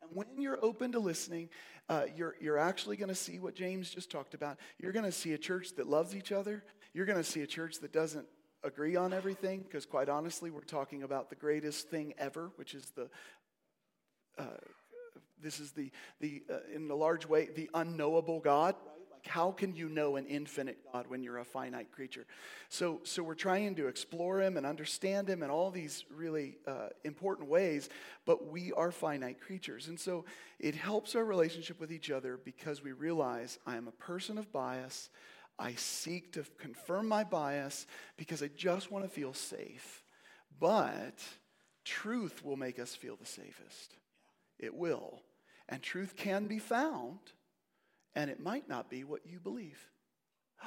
[0.00, 1.50] And when you're open to listening,
[1.90, 4.56] uh, you're, you're actually going to see what James just talked about.
[4.78, 6.64] You're going to see a church that loves each other.
[6.94, 8.26] You're going to see a church that doesn't
[8.64, 12.86] agree on everything, because quite honestly, we're talking about the greatest thing ever, which is
[12.96, 13.08] the
[14.38, 14.44] uh,
[15.42, 18.76] this is the, the uh, in a large way, the unknowable God.
[19.10, 22.26] Like, how can you know an infinite God when you're a finite creature?
[22.68, 26.88] So, so we're trying to explore Him and understand Him in all these really uh,
[27.04, 27.88] important ways,
[28.24, 29.88] but we are finite creatures.
[29.88, 30.24] And so
[30.58, 34.52] it helps our relationship with each other because we realize I am a person of
[34.52, 35.10] bias.
[35.62, 40.02] I seek to confirm my bias because I just want to feel safe.
[40.58, 41.22] But
[41.84, 43.96] truth will make us feel the safest.
[44.58, 45.22] It will.
[45.68, 47.20] And truth can be found,
[48.16, 49.78] and it might not be what you believe.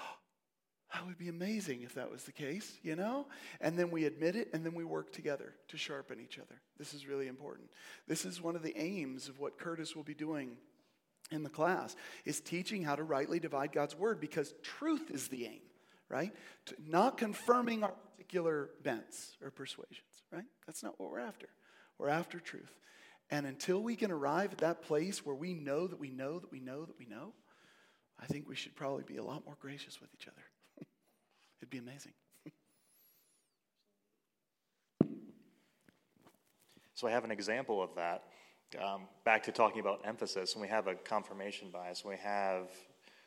[0.93, 3.27] That would be amazing if that was the case, you know?
[3.59, 6.61] And then we admit it, and then we work together to sharpen each other.
[6.77, 7.69] This is really important.
[8.07, 10.55] This is one of the aims of what Curtis will be doing
[11.31, 15.45] in the class is teaching how to rightly divide God's word because truth is the
[15.45, 15.61] aim,
[16.09, 16.31] right?
[16.87, 20.45] Not confirming our particular bents or persuasions, right?
[20.65, 21.47] That's not what we're after.
[21.97, 22.75] We're after truth.
[23.29, 26.51] And until we can arrive at that place where we know that we know that
[26.51, 27.33] we know that we know,
[28.19, 30.41] I think we should probably be a lot more gracious with each other.
[31.61, 32.13] It'd be amazing.
[36.93, 38.23] so I have an example of that.
[38.73, 42.67] Um, back to talking about emphasis, when we have a confirmation bias, we have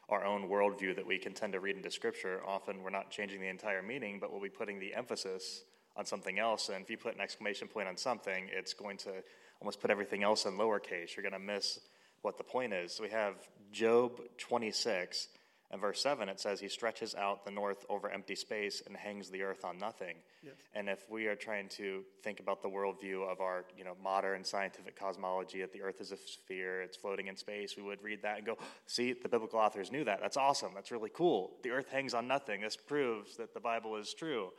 [0.08, 3.40] our own worldview that we can tend to read into Scripture, often we're not changing
[3.40, 5.62] the entire meaning, but we'll be putting the emphasis
[5.96, 6.68] on something else.
[6.68, 9.12] And if you put an exclamation point on something, it's going to
[9.60, 11.16] almost put everything else in lowercase.
[11.16, 11.78] You're going to miss
[12.22, 12.92] what the point is.
[12.94, 13.34] So we have
[13.72, 15.28] Job 26
[15.70, 19.28] and verse 7 it says he stretches out the north over empty space and hangs
[19.30, 20.16] the earth on nothing.
[20.42, 20.54] Yes.
[20.74, 24.44] and if we are trying to think about the worldview of our you know modern
[24.44, 28.22] scientific cosmology that the earth is a sphere it's floating in space we would read
[28.22, 30.20] that and go see the biblical authors knew that.
[30.20, 30.72] That's awesome.
[30.74, 31.56] That's really cool.
[31.62, 32.60] The earth hangs on nothing.
[32.60, 34.50] This proves that the bible is true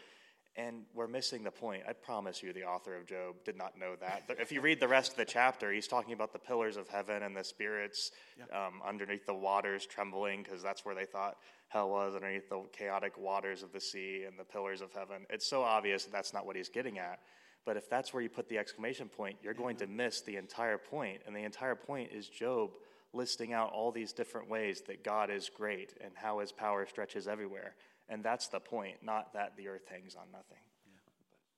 [0.59, 1.83] and we're missing the point.
[1.87, 4.23] I promise you, the author of Job did not know that.
[4.41, 7.23] if you read the rest of the chapter, he's talking about the pillars of heaven
[7.23, 8.67] and the spirits yeah.
[8.67, 11.37] um, underneath the waters trembling, because that's where they thought
[11.69, 15.25] hell was, underneath the chaotic waters of the sea and the pillars of heaven.
[15.29, 17.19] It's so obvious that that's not what he's getting at.
[17.65, 20.77] But if that's where you put the exclamation point, you're going to miss the entire
[20.77, 21.21] point.
[21.25, 22.71] And the entire point is Job
[23.13, 27.27] listing out all these different ways that God is great and how his power stretches
[27.27, 27.75] everywhere.
[28.09, 30.57] And that's the point, not that the earth hangs on nothing.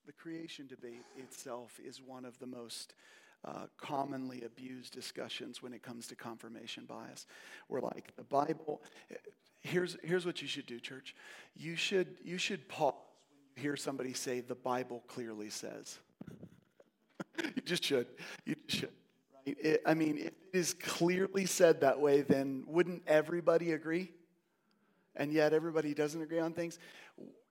[0.06, 2.94] The creation debate itself is one of the most
[3.46, 7.26] uh, commonly abused discussions when it comes to confirmation bias.
[7.70, 8.82] We're like, the Bible,
[9.62, 11.16] here's, here's what you should do, church.
[11.56, 12.94] You should, you should pause
[13.30, 16.00] when you hear somebody say, the Bible clearly says.
[17.44, 18.08] you just should.
[18.46, 18.92] You just should.
[19.48, 19.58] Right?
[19.60, 24.12] It, I mean, if it is clearly said that way, then wouldn't everybody agree?
[25.16, 26.80] And yet everybody doesn't agree on things.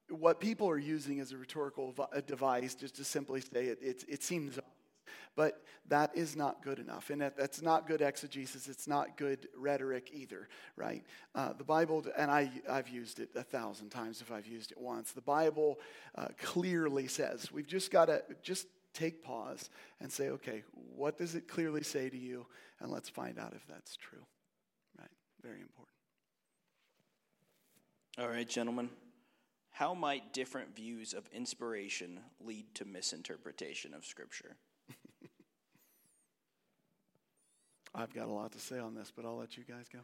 [0.09, 1.95] What people are using as a rhetorical
[2.27, 4.59] device just to simply say it, it, it seems
[5.37, 7.11] but that is not good enough.
[7.11, 8.69] And that, that's not good exegesis.
[8.69, 11.05] It's not good rhetoric either, right?
[11.35, 14.79] Uh, the Bible, and I, I've used it a thousand times if I've used it
[14.79, 15.13] once.
[15.13, 15.79] The Bible
[16.17, 19.71] uh, clearly says we've just got to just take pause
[20.01, 20.63] and say, okay,
[20.97, 22.47] what does it clearly say to you?
[22.81, 24.25] And let's find out if that's true,
[24.99, 25.11] right?
[25.43, 25.90] Very important.
[28.19, 28.91] All right, gentlemen.
[29.71, 34.57] How might different views of inspiration lead to misinterpretation of Scripture?
[37.95, 40.01] I've got a lot to say on this, but I'll let you guys go.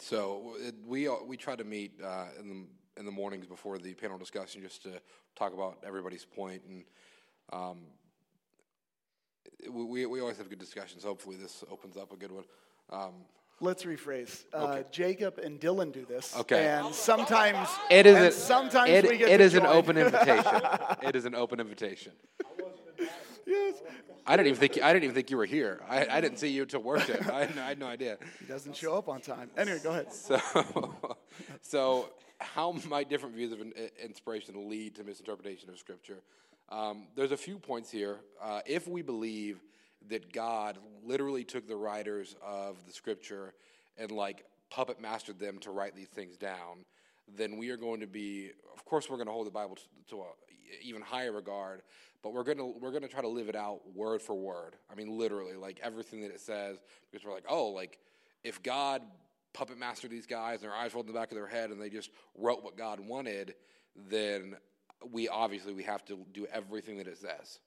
[0.00, 2.66] So it, we we try to meet uh, in the
[2.98, 5.00] in the mornings before the panel discussion just to
[5.36, 6.84] talk about everybody's point, and
[7.52, 7.78] um,
[9.70, 11.04] we we always have good discussions.
[11.04, 12.44] Hopefully, this opens up a good one.
[12.90, 13.14] Um,
[13.62, 14.44] Let's rephrase.
[14.54, 14.84] Uh, okay.
[14.90, 16.34] Jacob and Dylan do this.
[16.36, 16.66] Okay.
[16.66, 18.16] And sometimes it is.
[18.16, 19.66] A, sometimes it, we get it is join.
[19.66, 20.60] an open invitation.
[21.02, 22.12] it is an open invitation.
[23.46, 23.74] yes.
[24.26, 25.82] I didn't even think I didn't even think you were here.
[25.88, 27.28] I, I didn't see you until worship.
[27.30, 28.16] I had, no, I had no idea.
[28.38, 29.50] He doesn't show up on time.
[29.56, 30.12] Anyway, go ahead.
[30.12, 30.40] So,
[31.62, 33.60] so how might different views of
[34.02, 36.22] inspiration lead to misinterpretation of Scripture?
[36.70, 38.20] Um, there's a few points here.
[38.40, 39.60] Uh, if we believe
[40.08, 43.54] that God literally took the writers of the Scripture
[43.98, 46.84] and like puppet mastered them to write these things down,
[47.36, 49.82] then we are going to be, of course, we're going to hold the Bible to,
[50.10, 50.26] to a
[50.82, 51.82] even higher regard,
[52.22, 54.76] but we're gonna we're gonna try to live it out word for word.
[54.90, 56.78] I mean, literally, like everything that it says,
[57.10, 57.98] because we're like, oh, like
[58.44, 59.02] if God
[59.52, 61.80] puppet mastered these guys and their eyes rolled in the back of their head and
[61.80, 63.54] they just wrote what God wanted,
[64.08, 64.56] then
[65.10, 67.58] we obviously we have to do everything that it says.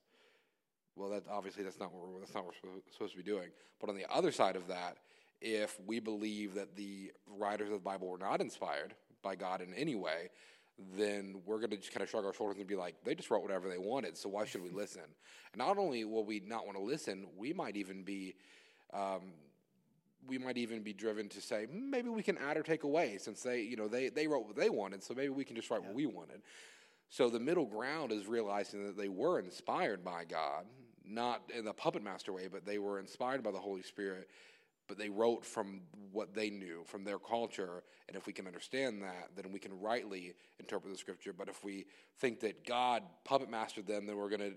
[0.96, 3.48] Well, that obviously that's not what we're, that's not what we're supposed to be doing.
[3.80, 4.98] But on the other side of that,
[5.40, 9.74] if we believe that the writers of the Bible were not inspired by God in
[9.74, 10.30] any way,
[10.96, 13.30] then we're going to just kind of shrug our shoulders and be like, they just
[13.30, 15.02] wrote whatever they wanted, so why should we listen?
[15.52, 18.34] And not only will we not want to listen, we might even be,
[18.92, 19.32] um,
[20.26, 23.42] we might even be driven to say maybe we can add or take away since
[23.42, 25.82] they, you know, they they wrote what they wanted, so maybe we can just write
[25.82, 25.88] yeah.
[25.88, 26.40] what we wanted.
[27.08, 30.64] So the middle ground is realizing that they were inspired by God,
[31.06, 34.28] not in the puppet master way, but they were inspired by the Holy Spirit
[34.86, 35.80] but they wrote from
[36.12, 37.82] what they knew, from their culture.
[38.08, 41.32] And if we can understand that, then we can rightly interpret the scripture.
[41.32, 41.86] But if we
[42.18, 44.54] think that God puppet mastered them, then we're going to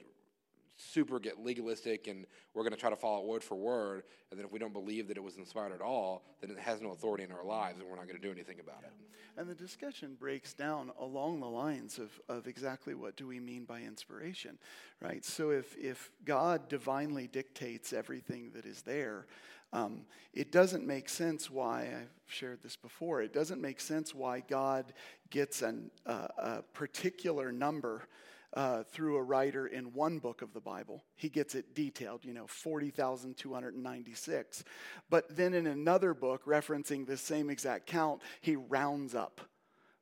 [0.78, 4.04] super get legalistic and we're going to try to follow it word for word.
[4.32, 6.82] And then if we don't believe that it was inspired at all, then it has
[6.82, 8.88] no authority in our lives and we're not going to do anything about yeah.
[8.88, 8.94] it.
[9.40, 13.66] And the discussion breaks down along the lines of, of exactly what do we mean
[13.66, 14.58] by inspiration,
[15.00, 15.24] right?
[15.24, 19.28] So if, if God divinely dictates everything that is there,
[19.74, 20.02] um,
[20.34, 24.94] it doesn't make sense why, I've shared this before, it doesn't make sense why God
[25.30, 28.08] gets an, uh, a particular number
[28.53, 31.03] uh, through a writer in one book of the Bible.
[31.15, 34.63] He gets it detailed, you know, 40,296.
[35.10, 39.41] But then in another book, referencing the same exact count, he rounds up.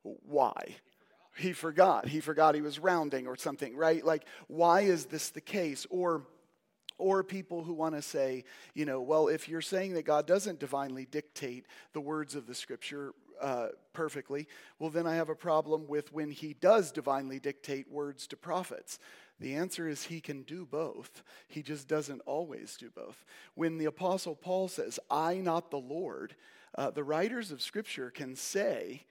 [0.02, 0.76] Why?
[1.36, 2.08] He forgot.
[2.08, 4.04] He forgot he was rounding or something, right?
[4.04, 5.86] Like, why is this the case?
[5.90, 6.22] Or
[6.98, 8.42] or people who want to say,
[8.74, 12.54] you know, well, if you're saying that God doesn't divinely dictate the words of the
[12.54, 14.46] scripture uh, perfectly,
[14.78, 18.98] well, then I have a problem with when he does divinely dictate words to prophets.
[19.38, 21.22] The answer is he can do both.
[21.48, 23.24] He just doesn't always do both.
[23.54, 26.34] When the Apostle Paul says, I, not the Lord,
[26.74, 29.04] uh, the writers of Scripture can say,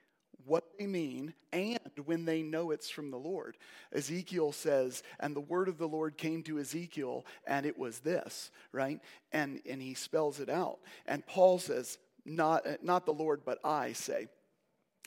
[0.46, 3.58] what they mean and when they know it's from the Lord.
[3.92, 8.52] Ezekiel says, and the word of the Lord came to Ezekiel, and it was this,
[8.72, 9.00] right?
[9.32, 10.80] And, and he spells it out.
[11.08, 14.28] And Paul says, not, not the Lord, but I say.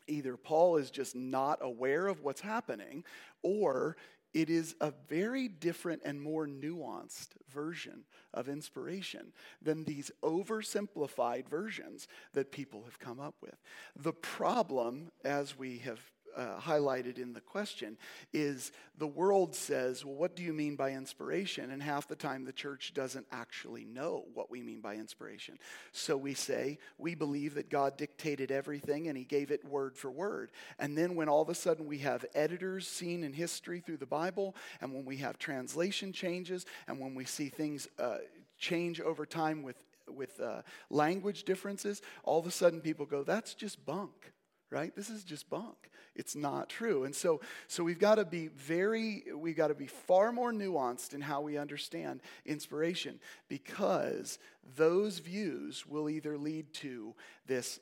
[0.07, 3.05] Either Paul is just not aware of what's happening,
[3.43, 3.97] or
[4.35, 12.09] it is a very different and more nuanced version of inspiration than these oversimplified versions
[12.35, 13.57] that people have come up with.
[13.97, 16.01] The problem, as we have
[16.39, 17.99] uh, highlighted in the question
[18.33, 21.71] is the world says, well, what do you mean by inspiration?
[21.71, 25.59] And half the time the church doesn't actually know what we mean by inspiration.
[25.93, 30.11] So we say, we believe that God dictated everything and he gave it word for
[30.11, 30.53] word.
[30.79, 34.07] And then when all of a sudden we have editors seen in history through the
[34.07, 38.19] Bible, and when we have translation changes, and when we see things uh,
[38.59, 39.77] change over time with
[40.11, 44.33] with uh, language differences, all of a sudden people go, that's just bunk
[44.71, 44.95] right?
[44.95, 45.91] This is just bunk.
[46.15, 47.05] It's not true.
[47.05, 51.15] And so, so we've got to be very, we've got to be far more nuanced
[51.15, 54.39] in how we understand inspiration because
[54.77, 57.15] those views will either lead to
[57.47, 57.79] this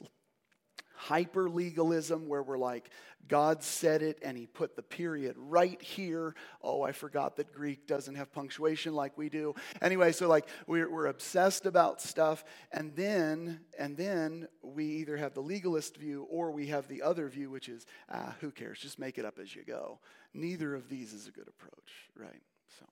[0.97, 2.91] hyper legalism where we're like,
[3.29, 6.35] God said it and he put the period right here.
[6.63, 9.55] Oh, I forgot that Greek doesn't have punctuation like we do.
[9.83, 15.35] Anyway, so like we're, we're obsessed about stuff and then and then we either have
[15.35, 18.79] the legalist view or we have the other view, which is, ah, who cares?
[18.79, 19.99] Just make it up as you go.
[20.33, 22.43] Neither of these is a good approach, right?
[22.79, 22.87] So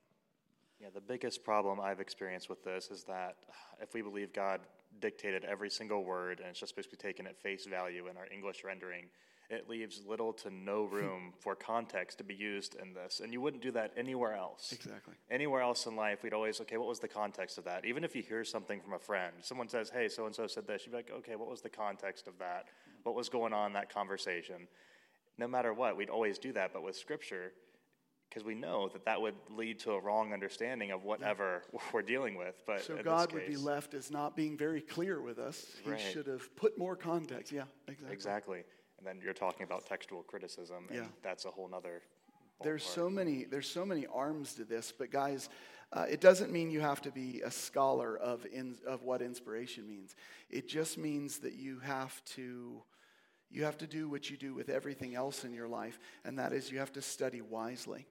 [0.80, 3.36] Yeah, the biggest problem I've experienced with this is that
[3.80, 4.60] if we believe God
[5.00, 8.64] dictated every single word and it's just basically taken at face value in our English
[8.64, 9.06] rendering,
[9.50, 13.20] it leaves little to no room for context to be used in this.
[13.20, 14.72] And you wouldn't do that anywhere else.
[14.72, 15.14] Exactly.
[15.30, 17.84] Anywhere else in life, we'd always, okay, what was the context of that?
[17.84, 20.66] Even if you hear something from a friend, someone says, hey, so and so said
[20.66, 22.66] this, you'd be like, okay, what was the context of that?
[23.02, 24.66] What was going on in that conversation?
[25.36, 26.72] No matter what, we'd always do that.
[26.72, 27.52] But with Scripture,
[28.34, 31.62] because we know that that would lead to a wrong understanding of whatever
[31.92, 32.60] we're dealing with.
[32.66, 35.64] But So God this would be left as not being very clear with us.
[35.84, 36.00] He Right.
[36.00, 37.52] should have put more context.
[37.52, 38.12] Yeah, exactly.
[38.12, 38.64] exactly.
[38.98, 41.06] And then you're talking about textual criticism, and Yeah.
[41.22, 42.02] that's a whole nother.
[42.62, 42.94] There's ballpark.
[42.94, 43.44] so many.
[43.44, 45.48] There's so many arms to this, but guys,
[45.92, 49.86] uh, it doesn't mean you have to be a scholar of in, of what inspiration
[49.86, 50.16] means.
[50.50, 52.82] It just means that you have to.
[53.50, 56.52] You have to do what you do with everything else in your life, and that
[56.52, 58.08] is you have to study wisely.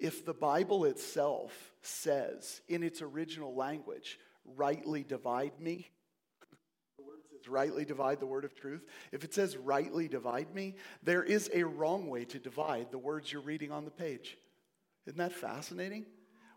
[0.00, 4.18] If the Bible itself says in its original language,
[4.56, 5.90] rightly divide me,
[6.96, 8.82] the word says rightly divide the word of truth.
[9.12, 13.30] If it says rightly divide me, there is a wrong way to divide the words
[13.30, 14.38] you're reading on the page.
[15.06, 16.06] Isn't that fascinating?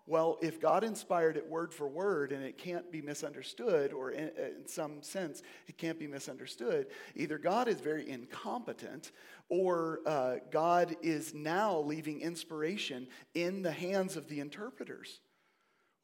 [0.06, 4.32] Well, if God inspired it word for word and it can't be misunderstood, or in,
[4.38, 9.12] in some sense it can't be misunderstood, either God is very incompetent
[9.48, 15.22] or uh, God is now leaving inspiration in the hands of the interpreters.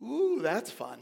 [0.02, 1.02] Ooh, that's fun.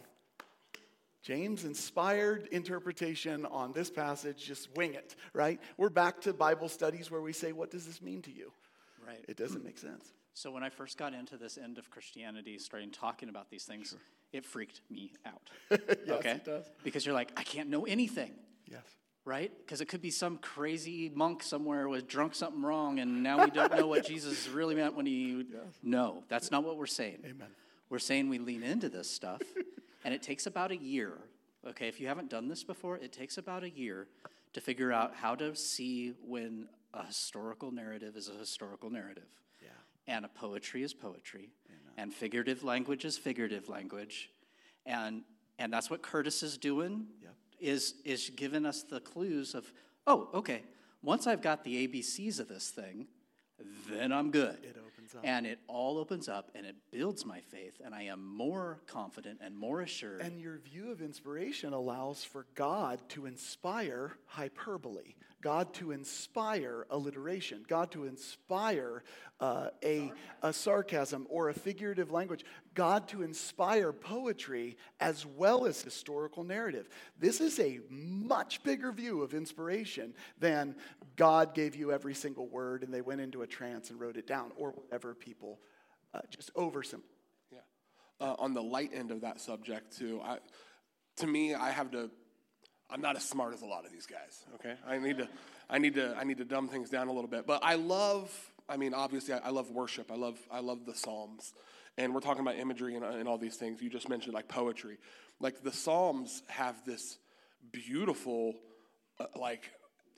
[1.21, 5.59] James inspired interpretation on this passage, just wing it, right?
[5.75, 8.51] We're back to Bible studies where we say, What does this mean to you?
[9.05, 9.23] Right.
[9.27, 10.13] It doesn't make sense.
[10.37, 13.95] So when I first got into this end of Christianity, starting talking about these things,
[14.31, 15.49] it freaked me out.
[15.71, 16.33] okay?
[16.33, 16.65] it does.
[16.83, 18.33] Because you're like, I can't know anything,
[18.67, 18.83] Yes.
[19.25, 19.51] right?
[19.57, 23.49] Because it could be some crazy monk somewhere was drunk something wrong, and now we
[23.49, 25.43] don't know what Jesus really meant when he.
[25.81, 27.17] No, that's not what we're saying.
[27.25, 27.47] Amen.
[27.89, 29.41] We're saying we lean into this stuff,
[30.05, 31.13] and it takes about a year.
[31.67, 34.05] Okay, if you haven't done this before, it takes about a year
[34.53, 39.25] to figure out how to see when a historical narrative is a historical narrative.
[40.07, 41.49] And a poetry is poetry,
[41.97, 44.29] and figurative language is figurative language,
[44.85, 45.23] and
[45.59, 47.07] and that's what Curtis is doing.
[47.21, 47.33] Yep.
[47.59, 49.71] Is is giving us the clues of
[50.05, 50.63] oh okay
[51.01, 53.07] once I've got the ABCs of this thing,
[53.89, 54.57] then I'm good.
[54.63, 55.21] It opens up.
[55.23, 59.39] And it all opens up and it builds my faith, and I am more confident
[59.41, 60.21] and more assured.
[60.21, 67.63] And your view of inspiration allows for God to inspire hyperbole, God to inspire alliteration,
[67.67, 69.03] God to inspire
[69.39, 70.11] uh, a,
[70.41, 76.89] a sarcasm or a figurative language, God to inspire poetry as well as historical narrative.
[77.19, 80.75] This is a much bigger view of inspiration than
[81.15, 84.25] God gave you every single word and they went into a trance and wrote it
[84.25, 85.59] down, or whatever people
[86.13, 87.01] uh, just oversimplify.
[87.51, 87.59] Yeah.
[88.19, 90.39] Uh, on the light end of that subject, too, I,
[91.17, 92.09] to me, I have to.
[92.89, 94.45] I'm not as smart as a lot of these guys.
[94.55, 95.27] Okay, I need to,
[95.69, 97.45] I need to, I need to dumb things down a little bit.
[97.45, 98.31] But I love.
[98.69, 100.11] I mean, obviously, I, I love worship.
[100.11, 101.53] I love, I love the Psalms,
[101.97, 103.81] and we're talking about imagery and, and all these things.
[103.81, 104.97] You just mentioned like poetry.
[105.39, 107.17] Like the Psalms have this
[107.71, 108.55] beautiful,
[109.19, 109.69] uh, like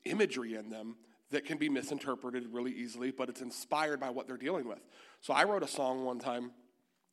[0.06, 0.96] imagery in them
[1.32, 4.80] that can be misinterpreted really easily, but it's inspired by what they're dealing with.
[5.22, 6.52] So I wrote a song one time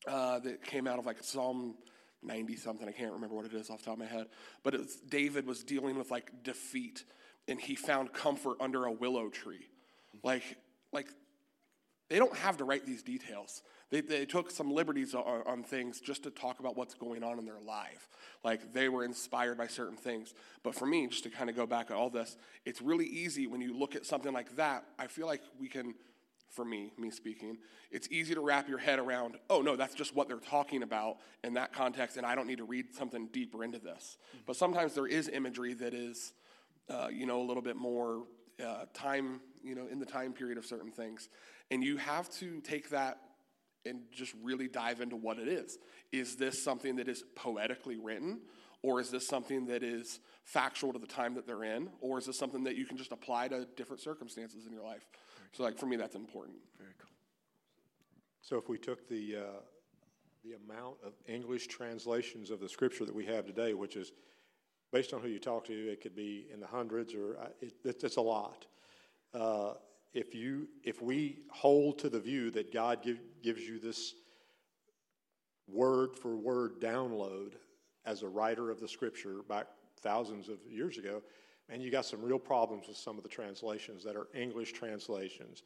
[0.07, 1.75] uh, that came out of like Psalm
[2.27, 2.89] 90 something.
[2.89, 4.27] I can't remember what it is off the top of my head.
[4.63, 7.05] But was, David was dealing with like defeat
[7.49, 9.69] and he found comfort under a willow tree.
[10.23, 10.43] Like,
[10.93, 11.09] like
[12.09, 13.63] they don't have to write these details.
[13.91, 17.39] They, they took some liberties on, on things just to talk about what's going on
[17.39, 18.09] in their life.
[18.45, 20.35] Like they were inspired by certain things.
[20.63, 23.47] But for me, just to kind of go back at all this, it's really easy
[23.47, 24.85] when you look at something like that.
[24.99, 25.95] I feel like we can,
[26.51, 27.59] for me, me speaking,
[27.91, 31.19] it's easy to wrap your head around, oh no, that's just what they're talking about
[31.45, 34.17] in that context, and I don't need to read something deeper into this.
[34.47, 36.33] But sometimes there is imagery that is,
[36.89, 38.25] uh, you know, a little bit more
[38.65, 41.29] uh, time, you know, in the time period of certain things.
[41.71, 43.19] And you have to take that
[43.85, 45.79] and just really dive into what it is.
[46.13, 48.41] Is this something that is poetically written?
[48.83, 51.89] Or is this something that is factual to the time that they're in?
[52.01, 55.07] Or is this something that you can just apply to different circumstances in your life?
[55.53, 56.57] So, like, for me, that's important.
[56.79, 57.11] Very cool.
[58.43, 59.41] So if we took the, uh,
[60.45, 64.13] the amount of English translations of the scripture that we have today, which is
[64.93, 67.75] based on who you talk to, it could be in the hundreds or uh, it,
[67.85, 68.67] it's, a lot.
[69.35, 69.73] Uh,
[70.15, 74.15] if you if we hold to the view that God give, gives you this
[75.69, 77.55] word for word download
[78.05, 79.67] as a writer of the scripture back
[80.01, 81.21] thousands of years ago,
[81.69, 85.63] and you got some real problems with some of the translations that are English translations.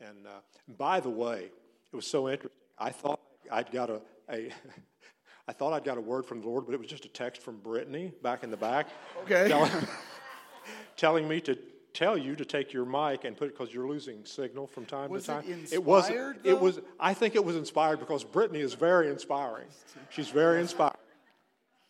[0.00, 0.40] And uh,
[0.78, 1.50] by the way,
[1.92, 2.58] it was so interesting.
[2.78, 4.00] I thought I'd got a,
[4.30, 4.50] a
[5.48, 7.42] I thought I'd got a word from the Lord, but it was just a text
[7.42, 8.88] from Brittany back in the back.
[9.22, 9.48] Okay.
[9.48, 9.70] Telling,
[10.96, 11.58] telling me to
[11.92, 15.10] tell you to take your mic and put it because you're losing signal from time
[15.10, 15.52] Was to it time.
[15.52, 16.42] inspired, wasn't.
[16.44, 16.50] though?
[16.50, 16.80] It was.
[16.98, 19.66] I think it was inspired because Brittany is very inspiring.
[20.10, 20.96] She's very inspiring.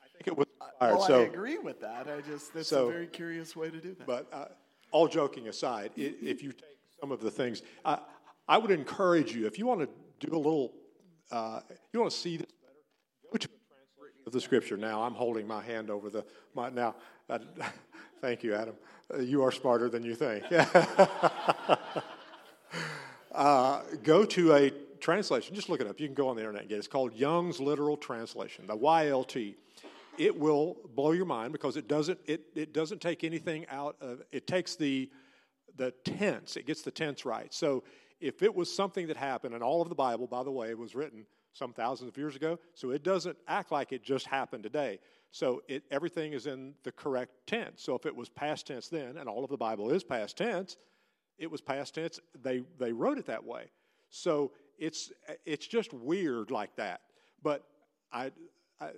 [0.03, 0.47] I think it was
[0.91, 0.99] inspired.
[0.99, 2.09] Well, so, I agree with that.
[2.09, 4.07] I just that's so- a very curious way to do that.
[4.07, 4.47] but uh,
[4.91, 7.97] all joking aside, i if you take some of the things, uh,
[8.49, 9.89] I would encourage you if you want to
[10.27, 10.73] do a little,
[11.31, 11.61] uh,
[11.93, 12.75] you want to see this better,
[13.33, 14.77] go to a translation of the scripture.
[14.77, 16.25] Now I'm holding my hand over the
[16.55, 16.95] my now.
[17.29, 17.39] Uh,
[18.21, 18.75] thank you, Adam.
[19.13, 20.45] Uh, you are smarter than you think.
[23.33, 24.71] uh, go to a
[25.01, 25.55] translation.
[25.55, 26.01] Just look it up.
[26.01, 26.79] You can go on the internet and get it.
[26.79, 29.55] It's called Young's Literal Translation, the YLT.
[30.23, 34.23] It will blow your mind because it doesn't it, it doesn't take anything out of
[34.31, 35.11] it takes the
[35.77, 36.55] the tense.
[36.55, 37.53] It gets the tense right.
[37.53, 37.83] So
[38.21, 40.95] if it was something that happened, and all of the Bible, by the way, was
[40.95, 45.01] written some thousands of years ago, so it doesn't act like it just happened today.
[45.33, 47.83] So it, everything is in the correct tense.
[47.83, 50.77] So if it was past tense then, and all of the Bible is past tense,
[51.37, 52.21] it was past tense.
[52.41, 53.73] They they wrote it that way.
[54.11, 55.11] So it's
[55.45, 57.01] it's just weird like that.
[57.43, 57.65] But
[58.13, 58.31] I,
[58.81, 58.91] I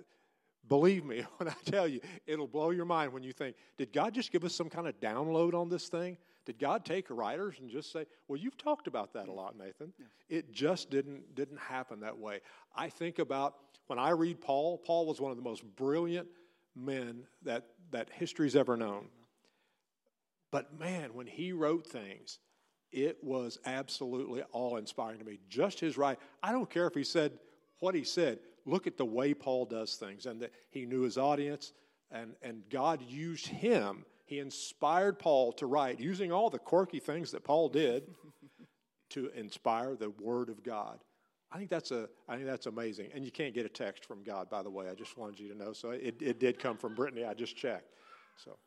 [0.67, 4.13] believe me when I tell you, it'll blow your mind when you think, did God
[4.13, 6.17] just give us some kind of download on this thing?
[6.45, 9.93] Did God take writers and just say, "Well, you've talked about that a lot, Nathan"?
[10.29, 12.41] It just didn't didn't happen that way.
[12.75, 13.55] I think about
[13.87, 14.77] when I read Paul.
[14.77, 16.27] Paul was one of the most brilliant
[16.75, 19.05] men that that history's ever known.
[19.05, 19.23] Mm-hmm.
[20.51, 22.37] But man, when he wrote things,
[22.91, 25.39] it was absolutely awe inspiring to me.
[25.49, 26.19] Just his right.
[26.43, 27.33] I don't care if he said
[27.79, 28.39] what he said.
[28.65, 31.73] Look at the way Paul does things, and that he knew his audience,
[32.11, 34.05] and, and God used him.
[34.25, 38.03] He inspired Paul to write, using all the quirky things that Paul did
[39.11, 40.99] to inspire the Word of God.
[41.51, 43.11] I think that's a I think that's amazing.
[43.13, 44.89] And you can't get a text from God, by the way.
[44.89, 45.73] I just wanted you to know.
[45.73, 47.23] So it, it did come from Brittany.
[47.23, 47.93] I just checked.
[48.43, 48.57] So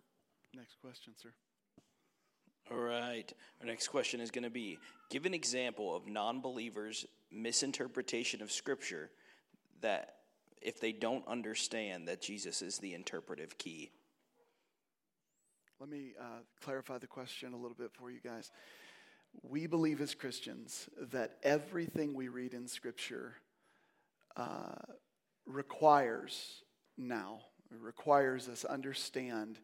[0.54, 1.30] Next question, sir.
[2.70, 3.30] All right.
[3.60, 4.78] Our next question is going to be
[5.10, 9.10] Give an example of non believers' misinterpretation of Scripture
[9.80, 10.16] that
[10.60, 13.90] if they don't understand that Jesus is the interpretive key.
[15.80, 18.50] Let me uh, clarify the question a little bit for you guys.
[19.42, 23.34] We believe as Christians that everything we read in Scripture
[24.36, 24.74] uh,
[25.46, 26.62] requires
[26.96, 29.58] now, requires us understand.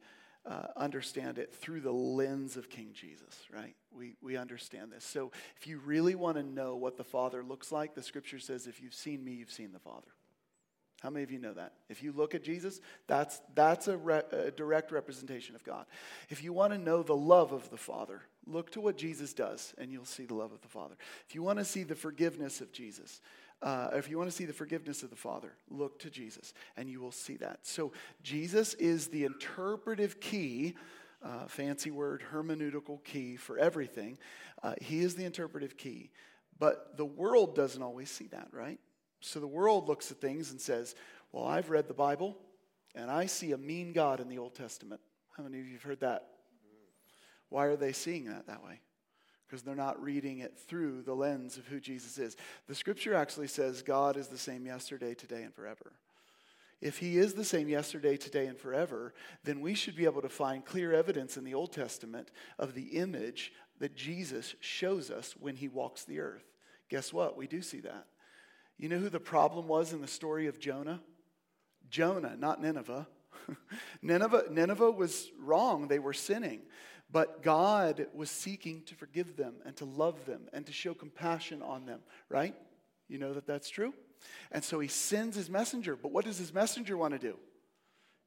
[0.47, 3.74] Uh, understand it through the lens of King Jesus, right?
[3.90, 5.03] We, we understand this.
[5.03, 8.66] So, if you really want to know what the Father looks like, the scripture says,
[8.66, 10.11] if you've seen me, you've seen the Father.
[11.05, 11.74] How many of you know that?
[11.90, 15.84] If you look at Jesus, that's, that's a, re, a direct representation of God.
[16.30, 19.74] If you want to know the love of the Father, look to what Jesus does,
[19.76, 20.95] and you'll see the love of the Father.
[21.28, 23.20] If you want to see the forgiveness of Jesus,
[23.62, 26.88] uh, if you want to see the forgiveness of the Father, look to Jesus, and
[26.88, 27.61] you will see that.
[27.62, 27.92] So,
[28.22, 30.74] Jesus is the interpretive key.
[31.22, 34.18] Uh, fancy word, hermeneutical key for everything.
[34.62, 36.11] Uh, he is the interpretive key.
[36.59, 38.78] But the world doesn't always see that, right?
[39.20, 40.94] So the world looks at things and says,
[41.32, 42.36] Well, I've read the Bible
[42.94, 45.00] and I see a mean God in the Old Testament.
[45.36, 46.26] How many of you have heard that?
[47.48, 48.80] Why are they seeing that that way?
[49.55, 52.36] Because they're not reading it through the lens of who Jesus is.
[52.66, 55.92] The scripture actually says God is the same yesterday, today, and forever.
[56.80, 60.28] If he is the same yesterday, today, and forever, then we should be able to
[60.28, 65.55] find clear evidence in the Old Testament of the image that Jesus shows us when
[65.55, 66.50] he walks the earth.
[66.90, 67.36] Guess what?
[67.36, 68.07] We do see that.
[68.76, 71.00] You know who the problem was in the story of Jonah?
[71.88, 73.07] Jonah, not Nineveh.
[74.02, 76.62] Nineveh, Nineveh was wrong, they were sinning.
[77.15, 81.62] But God was seeking to forgive them and to love them and to show compassion
[81.62, 82.57] on them, right?
[83.07, 83.95] You know that that's true?
[84.51, 85.95] And so he sends his messenger.
[85.95, 87.39] But what does his messenger want to do?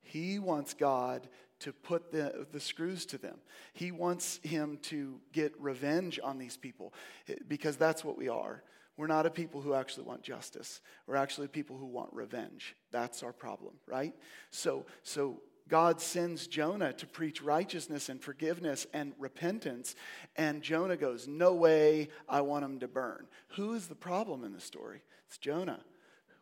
[0.03, 1.27] He wants God
[1.59, 3.39] to put the, the screws to them.
[3.73, 6.93] He wants him to get revenge on these people
[7.27, 8.63] eh, because that's what we are.
[8.95, 10.79] We're not a people who actually want justice.
[11.07, 12.73] We're actually people who want revenge.
[12.91, 14.15] That's our problem, right?
[14.49, 19.95] So, so God sends Jonah to preach righteousness and forgiveness and repentance,
[20.35, 23.27] and Jonah goes, No way, I want him to burn.
[23.55, 25.01] Who is the problem in the story?
[25.27, 25.81] It's Jonah.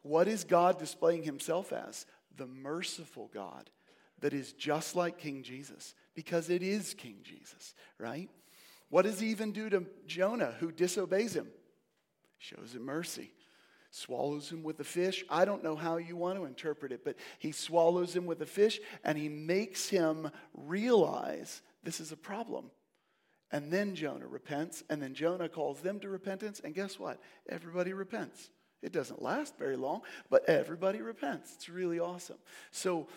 [0.01, 2.05] What is God displaying himself as?
[2.37, 3.69] The merciful God,
[4.19, 8.29] that is just like King Jesus because it is King Jesus, right?
[8.89, 11.47] What does he even do to Jonah who disobeys him?
[12.37, 13.31] Shows him mercy.
[13.97, 15.23] Swallows him with a fish.
[15.29, 18.45] I don't know how you want to interpret it, but he swallows him with a
[18.45, 22.71] fish and he makes him realize this is a problem.
[23.53, 27.21] And then Jonah repents, and then Jonah calls them to repentance, and guess what?
[27.47, 28.49] Everybody repents.
[28.81, 31.53] It doesn't last very long, but everybody repents.
[31.55, 32.39] It's really awesome.
[32.71, 33.07] So,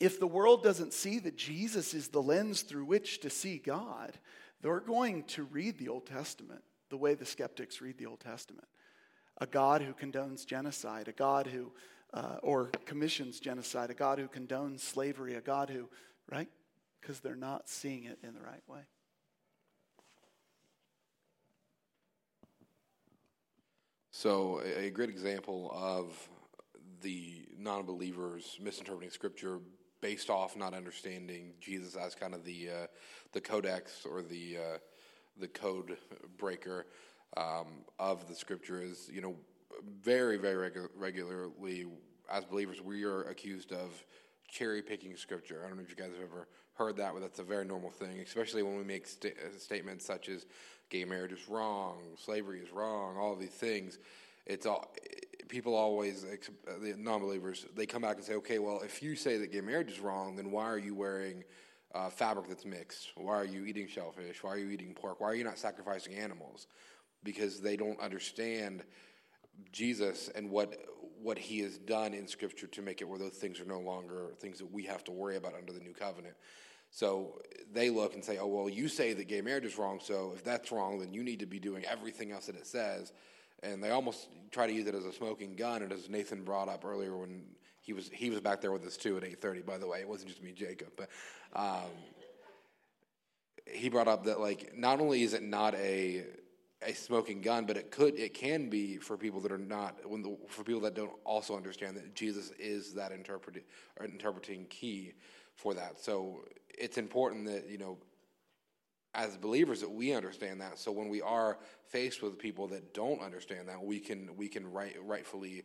[0.00, 4.12] if the world doesn't see that Jesus is the lens through which to see God,
[4.60, 8.68] they're going to read the Old Testament the way the skeptics read the Old Testament.
[9.40, 11.72] A God who condones genocide, a God who,
[12.12, 15.88] uh, or commissions genocide, a God who condones slavery, a God who,
[16.30, 16.48] right?
[17.00, 18.80] Because they're not seeing it in the right way.
[24.12, 26.28] So, a, great example of
[27.00, 29.60] the non believers misinterpreting scripture
[30.02, 32.86] based off not understanding Jesus as kind of the uh,
[33.32, 34.78] the codex or the uh,
[35.38, 35.96] the code
[36.36, 36.86] breaker
[37.36, 39.36] um, of the scripture is you know
[40.02, 41.86] very very regu- regularly
[42.30, 43.90] as believers we are accused of
[44.48, 45.62] cherry picking scripture.
[45.64, 47.90] I don't know if you guys have ever heard that, but that's a very normal
[47.90, 50.46] thing, especially when we make st- statements such as
[50.88, 53.98] gay marriage is wrong, slavery is wrong, all these things.
[54.46, 54.92] It's all
[55.48, 56.24] people always
[56.80, 59.90] the non-believers they come back and say, okay, well, if you say that gay marriage
[59.90, 61.44] is wrong, then why are you wearing
[61.94, 63.10] uh, fabric that's mixed?
[63.16, 64.42] Why are you eating shellfish?
[64.42, 65.20] Why are you eating pork?
[65.20, 66.66] Why are you not sacrificing animals?
[67.22, 68.82] Because they don't understand
[69.72, 70.74] Jesus and what
[71.22, 74.30] what He has done in Scripture to make it where those things are no longer
[74.38, 76.34] things that we have to worry about under the new covenant.
[76.90, 77.40] So
[77.72, 80.00] they look and say, "Oh well, you say that gay marriage is wrong.
[80.02, 83.12] So if that's wrong, then you need to be doing everything else that it says."
[83.62, 85.82] And they almost try to use it as a smoking gun.
[85.82, 87.42] And as Nathan brought up earlier, when
[87.80, 89.62] he was he was back there with us too at eight thirty.
[89.62, 91.08] By the way, it wasn't just me, Jacob, but
[91.54, 91.90] um,
[93.66, 96.24] he brought up that like not only is it not a
[96.82, 100.22] a smoking gun, but it could it can be for people that are not when
[100.22, 103.62] the, for people that don't also understand that Jesus is that interpreting
[104.02, 105.12] interpreting key
[105.54, 106.00] for that.
[106.00, 107.98] So it's important that you know
[109.14, 110.78] as believers that we understand that.
[110.78, 111.58] So when we are
[111.88, 115.64] faced with people that don't understand that, we can we can right, rightfully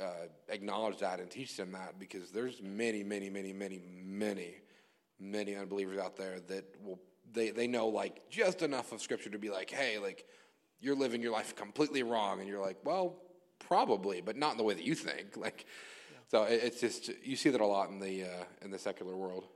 [0.00, 4.56] uh, acknowledge that and teach them that because there's many, many, many, many, many,
[5.18, 7.00] many unbelievers out there that will
[7.32, 10.24] they they know like just enough of scripture to be like, hey, like
[10.80, 13.16] you're living your life completely wrong, and you're like, well,
[13.58, 15.36] probably, but not in the way that you think.
[15.36, 15.66] Like,
[16.10, 16.18] yeah.
[16.28, 19.16] so it, it's just you see that a lot in the uh, in the secular
[19.16, 19.46] world.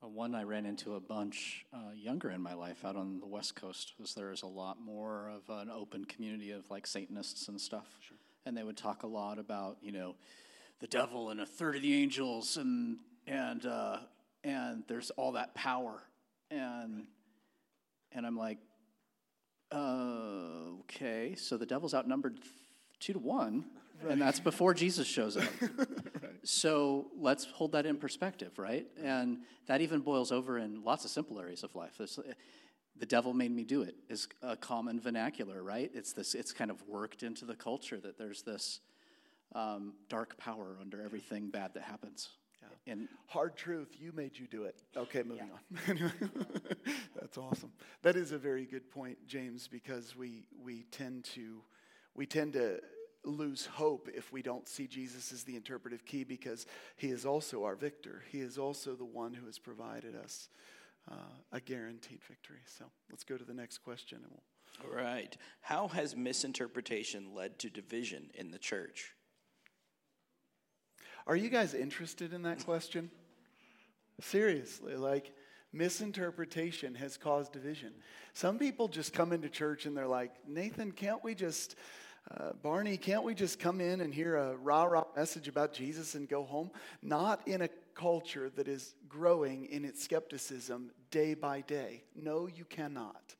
[0.00, 3.54] One I ran into a bunch uh, younger in my life out on the West
[3.54, 7.60] Coast was there is a lot more of an open community of like Satanists and
[7.60, 7.86] stuff.
[8.00, 8.16] Sure.
[8.44, 10.16] And they would talk a lot about, you know,
[10.80, 12.98] the devil and a third of the angels and
[13.28, 13.98] and uh,
[14.44, 16.02] and there's all that power.
[16.50, 17.06] And
[18.12, 18.58] and I'm like,
[19.70, 22.38] uh, okay, so the devil's outnumbered
[23.00, 23.64] two to one,
[24.02, 24.10] right.
[24.12, 25.48] and that's before Jesus shows up.
[26.44, 28.86] So let's hold that in perspective, right?
[29.02, 31.92] And that even boils over in lots of simple areas of life.
[31.98, 32.18] There's,
[32.98, 35.90] the devil made me do it is a common vernacular, right?
[35.94, 36.34] It's this.
[36.34, 38.80] It's kind of worked into the culture that there's this
[39.54, 42.28] um, dark power under everything bad that happens.
[42.62, 42.92] Yeah.
[42.92, 44.82] And hard truth, you made you do it.
[44.96, 45.48] Okay, moving
[45.86, 45.88] yeah.
[45.88, 46.12] on.
[47.20, 47.72] That's awesome.
[48.02, 51.62] That is a very good point, James, because we we tend to
[52.14, 52.80] we tend to
[53.24, 57.64] lose hope if we don't see Jesus as the interpretive key because he is also
[57.64, 58.24] our victor.
[58.30, 60.48] He is also the one who has provided us
[61.10, 61.14] uh,
[61.52, 62.60] a guaranteed victory.
[62.66, 64.42] So let's go to the next question and we'll.
[64.84, 65.36] All right.
[65.60, 69.12] How has misinterpretation led to division in the church?
[71.26, 73.10] Are you guys interested in that question?
[74.20, 75.32] Seriously, like
[75.72, 77.92] misinterpretation has caused division.
[78.34, 81.76] Some people just come into church and they're like, Nathan, can't we just
[82.30, 86.14] uh, Barney, can't we just come in and hear a rah rah message about Jesus
[86.14, 86.70] and go home?
[87.02, 92.04] Not in a culture that is growing in its skepticism day by day.
[92.14, 93.34] No, you cannot.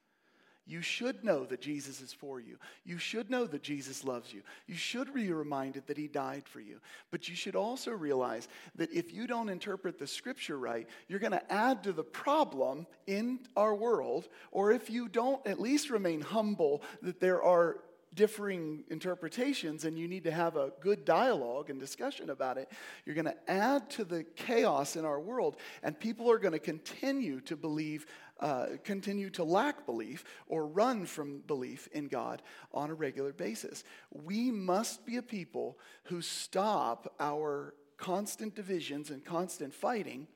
[0.65, 2.57] You should know that Jesus is for you.
[2.85, 4.43] You should know that Jesus loves you.
[4.67, 6.81] You should be reminded that he died for you.
[7.11, 8.47] But you should also realize
[8.77, 12.87] that if you don't interpret the scripture right, you're going to add to the problem
[13.07, 14.29] in our world.
[14.53, 17.79] Or if you don't at least remain humble that there are
[18.15, 22.71] differing interpretations and you need to have a good dialogue and discussion about it,
[23.05, 26.59] you're going to add to the chaos in our world, and people are going to
[26.59, 28.07] continue to believe,
[28.41, 33.85] uh, continue to lack belief or run from belief in God on a regular basis.
[34.11, 40.27] We must be a people who stop our constant divisions and constant fighting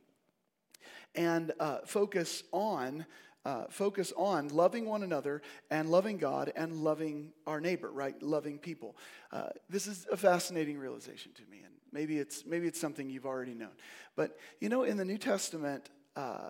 [1.14, 3.06] and uh, focus on
[3.44, 5.40] uh, focus on loving one another
[5.70, 8.20] and loving God and loving our neighbor, right?
[8.20, 8.96] Loving people.
[9.30, 13.24] Uh, this is a fascinating realization to me, and maybe it's maybe it's something you've
[13.24, 13.70] already known.
[14.16, 16.48] But you know, in the New Testament, uh,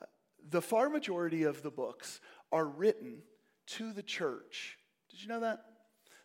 [0.48, 2.20] the far majority of the books
[2.52, 3.22] are written
[3.66, 4.78] to the church.
[5.10, 5.60] Did you know that?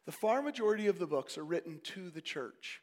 [0.05, 2.81] The far majority of the books are written to the church.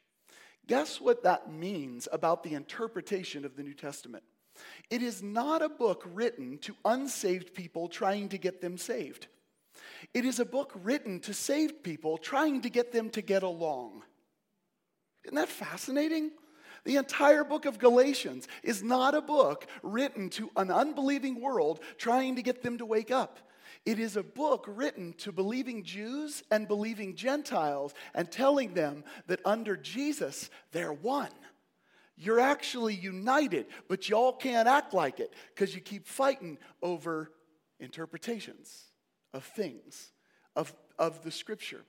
[0.67, 4.23] Guess what that means about the interpretation of the New Testament?
[4.89, 9.27] It is not a book written to unsaved people trying to get them saved.
[10.13, 14.03] It is a book written to saved people trying to get them to get along.
[15.25, 16.31] Isn't that fascinating?
[16.85, 22.35] The entire book of Galatians is not a book written to an unbelieving world trying
[22.35, 23.39] to get them to wake up.
[23.85, 29.41] It is a book written to believing Jews and believing Gentiles and telling them that
[29.45, 31.31] under Jesus, they're one.
[32.17, 37.31] You're actually united, but y'all can't act like it because you keep fighting over
[37.79, 38.83] interpretations
[39.33, 40.11] of things,
[40.55, 41.85] of, of the scripture.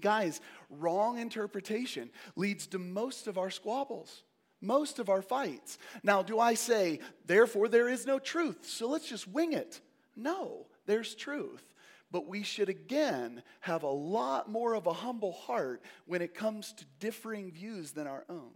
[0.00, 0.40] Guys,
[0.70, 4.24] wrong interpretation leads to most of our squabbles,
[4.60, 5.78] most of our fights.
[6.02, 9.80] Now, do I say, therefore, there is no truth, so let's just wing it?
[10.16, 11.62] No, there's truth.
[12.10, 16.72] But we should again have a lot more of a humble heart when it comes
[16.74, 18.52] to differing views than our own.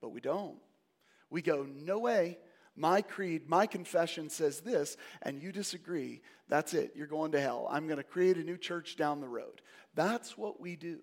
[0.00, 0.58] But we don't.
[1.28, 2.38] We go, no way.
[2.76, 6.22] My creed, my confession says this, and you disagree.
[6.48, 6.92] That's it.
[6.94, 7.66] You're going to hell.
[7.70, 9.60] I'm going to create a new church down the road.
[9.94, 11.00] That's what we do.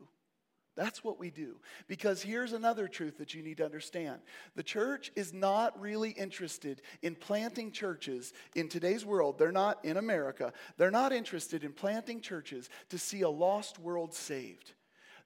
[0.78, 1.60] That's what we do.
[1.88, 4.22] Because here's another truth that you need to understand
[4.56, 9.40] the church is not really interested in planting churches in today's world.
[9.40, 10.54] They're not in America.
[10.78, 14.74] They're not interested in planting churches to see a lost world saved.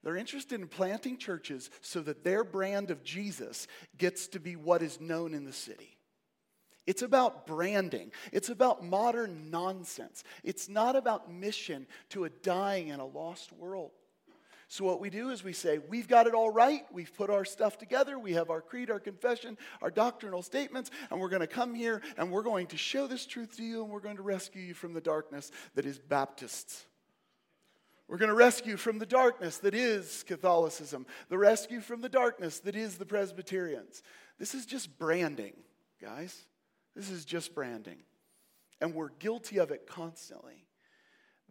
[0.02, 4.82] They're interested in planting churches so that their brand of Jesus gets to be what
[4.82, 5.91] is known in the city.
[6.86, 8.10] It's about branding.
[8.32, 10.24] It's about modern nonsense.
[10.42, 13.92] It's not about mission to a dying and a lost world.
[14.66, 16.84] So, what we do is we say, We've got it all right.
[16.90, 18.18] We've put our stuff together.
[18.18, 22.00] We have our creed, our confession, our doctrinal statements, and we're going to come here
[22.16, 24.74] and we're going to show this truth to you and we're going to rescue you
[24.74, 26.86] from the darkness that is Baptists.
[28.08, 32.58] We're going to rescue from the darkness that is Catholicism, the rescue from the darkness
[32.60, 34.02] that is the Presbyterians.
[34.38, 35.52] This is just branding,
[36.00, 36.46] guys.
[36.94, 37.98] This is just branding.
[38.80, 40.66] And we're guilty of it constantly.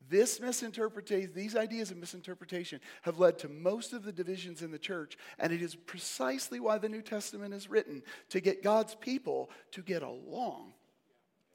[0.09, 4.79] This misinterpretation, these ideas of misinterpretation have led to most of the divisions in the
[4.79, 9.49] church, and it is precisely why the New Testament is written to get God's people
[9.71, 10.73] to get along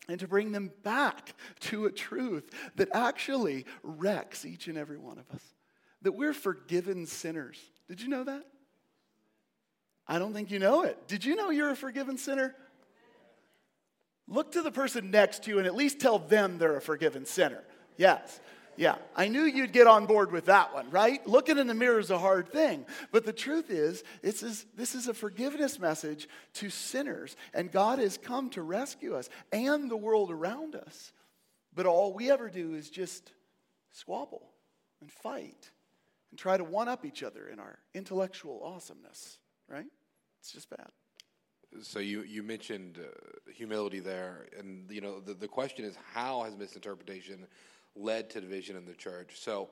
[0.09, 5.19] and to bring them back to a truth that actually wrecks each and every one
[5.19, 5.43] of us.
[6.03, 7.59] That we're forgiven sinners.
[7.89, 8.45] Did you know that?
[10.07, 11.09] I don't think you know it.
[11.09, 12.55] Did you know you're a forgiven sinner?
[14.29, 17.27] Look to the person next to you and at least tell them they're a forgiven
[17.27, 17.63] sinner.
[17.97, 18.41] Yes.
[18.79, 21.27] Yeah, I knew you'd get on board with that one, right?
[21.27, 22.85] Looking in the mirror is a hard thing.
[23.11, 27.99] But the truth is, this is, this is a forgiveness message to sinners, and God
[27.99, 31.13] has come to rescue us and the world around us.
[31.75, 33.33] But all we ever do is just
[33.93, 34.47] squabble
[35.01, 35.71] and fight
[36.31, 39.87] and try to one up each other in our intellectual awesomeness, right?
[40.41, 40.91] It's just bad.
[41.83, 46.43] So you, you mentioned uh, humility there, and you know the, the question is how
[46.45, 47.47] has misinterpretation
[47.95, 49.39] led to division in the church.
[49.39, 49.71] So,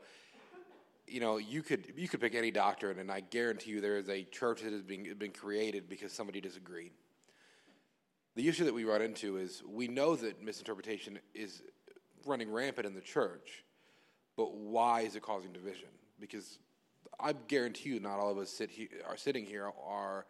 [1.06, 4.08] you know, you could you could pick any doctrine, and I guarantee you there is
[4.08, 6.92] a church that has been been created because somebody disagreed.
[8.36, 11.62] The issue that we run into is we know that misinterpretation is
[12.26, 13.64] running rampant in the church,
[14.36, 15.88] but why is it causing division?
[16.18, 16.58] Because
[17.20, 20.26] I guarantee you, not all of us sit here, are sitting here are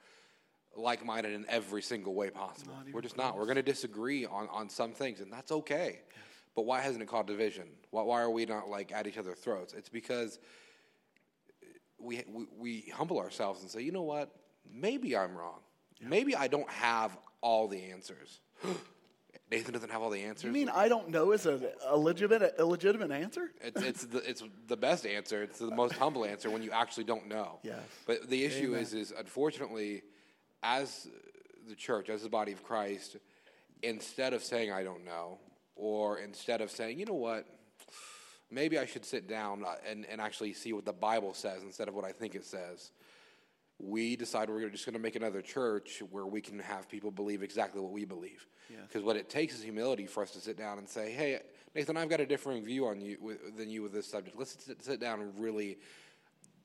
[0.77, 2.75] like-minded in every single way possible.
[2.93, 3.37] We're just not.
[3.37, 6.01] We're going to disagree on, on some things, and that's okay.
[6.55, 7.65] But why hasn't it caused division?
[7.91, 9.75] Why, why are we not like at each other's throats?
[9.75, 10.39] It's because
[11.99, 14.31] we, we, we humble ourselves and say, you know what?
[14.73, 15.61] Maybe I'm wrong.
[16.01, 16.09] Yeah.
[16.09, 18.41] Maybe I don't have all the answers.
[19.51, 20.45] Nathan doesn't have all the answers.
[20.45, 23.51] You mean I don't know is a, a legitimate, a legitimate answer?
[23.61, 25.43] It's, it's, the, it's the best answer.
[25.43, 27.59] It's the most humble answer when you actually don't know.
[27.63, 27.79] Yes.
[28.07, 28.81] But the issue Amen.
[28.81, 30.03] is, is unfortunately,
[30.65, 31.07] as
[31.69, 33.19] the church, as the body of Christ,
[33.83, 35.39] instead of saying I don't know,
[35.77, 37.47] or instead of saying, you know what,
[38.51, 41.89] maybe I should sit down uh, and, and actually see what the Bible says instead
[41.89, 42.91] of what I think it says,
[43.79, 47.43] we decide we're just going to make another church where we can have people believe
[47.43, 48.47] exactly what we believe.
[48.69, 49.05] Because yes.
[49.05, 51.41] what it takes is humility for us to sit down and say, hey,
[51.75, 54.39] Nathan, I've got a differing view on you with, than you with this subject.
[54.39, 55.79] Let's sit, sit down and really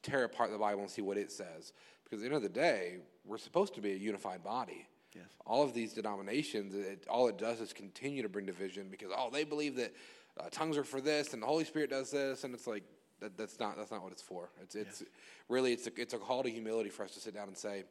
[0.04, 1.74] tear apart the Bible and see what it says.
[2.04, 2.98] Because at the end of the day,
[3.30, 4.88] we're supposed to be a unified body.
[5.14, 5.26] Yes.
[5.46, 9.30] All of these denominations, it, all it does is continue to bring division because oh,
[9.32, 9.94] they believe that
[10.40, 12.84] uh, tongues are for this and the Holy Spirit does this, and it's like
[13.20, 14.50] that, that's not that's not what it's for.
[14.62, 15.04] It's it's
[15.48, 17.84] really it's a, it's a call to humility for us to sit down and say,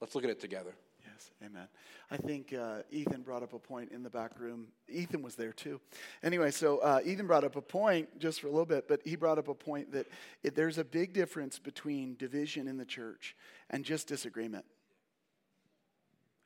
[0.00, 0.74] let's look at it together.
[1.04, 1.68] Yes, amen.
[2.10, 4.68] I think uh, Ethan brought up a point in the back room.
[4.88, 5.80] Ethan was there too.
[6.22, 9.16] Anyway, so uh, Ethan brought up a point just for a little bit, but he
[9.16, 10.06] brought up a point that
[10.42, 13.36] it, there's a big difference between division in the church
[13.70, 14.64] and just disagreement.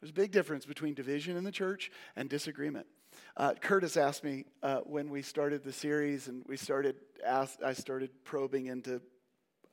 [0.01, 2.87] There's a big difference between division in the church and disagreement.
[3.37, 6.97] Uh, Curtis asked me uh, when we started the series, and we started.
[7.27, 9.03] Ask, I started probing into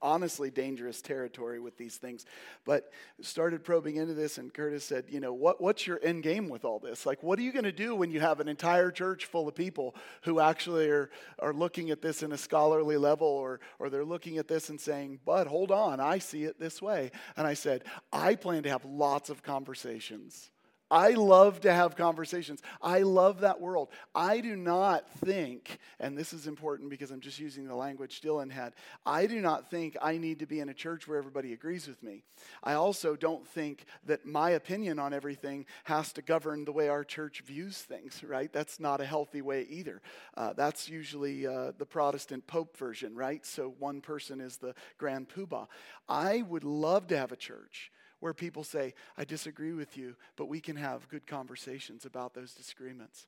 [0.02, 2.26] honestly dangerous territory with these things.
[2.66, 2.92] But
[3.22, 6.66] started probing into this, and Curtis said, You know, what, what's your end game with
[6.66, 7.06] all this?
[7.06, 9.56] Like, what are you going to do when you have an entire church full of
[9.56, 14.06] people who actually are, are looking at this in a scholarly level, or, or they're
[14.06, 17.12] looking at this and saying, But hold on, I see it this way?
[17.38, 20.52] And I said, I plan to have lots of conversations
[20.92, 22.62] I love to have conversations.
[22.82, 23.90] I love that world.
[24.14, 28.52] I do not think, and this is important because I'm just using the language Dylan
[28.52, 28.74] had,
[29.04, 32.04] I do not think I need to be in a church where everybody agrees with
[32.04, 32.24] me.
[32.64, 37.04] I also don't think that my opinion on everything has to govern the way our
[37.04, 38.54] church views things, right?
[38.54, 40.02] That's not a healthy way either.
[40.38, 43.44] Uh, that's usually uh, the Protestant Pope version, right?
[43.44, 45.68] So one person is the grand poobah.
[46.08, 47.92] I would love to have a church
[48.26, 52.56] where people say, I disagree with you, but we can have good conversations about those
[52.56, 53.28] disagreements.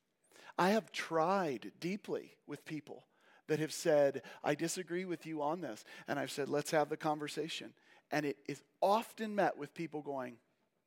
[0.57, 3.03] I have tried deeply with people
[3.47, 5.85] that have said, I disagree with you on this.
[6.07, 7.73] And I've said, let's have the conversation.
[8.09, 10.37] And it is often met with people going,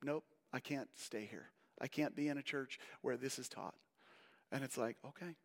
[0.03, 1.49] Nope, I can't stay here.
[1.79, 3.75] I can't be in a church where this is taught.
[4.51, 5.37] And it's like, okay,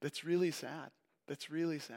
[0.00, 0.92] that's really sad.
[1.26, 1.96] That's really sad.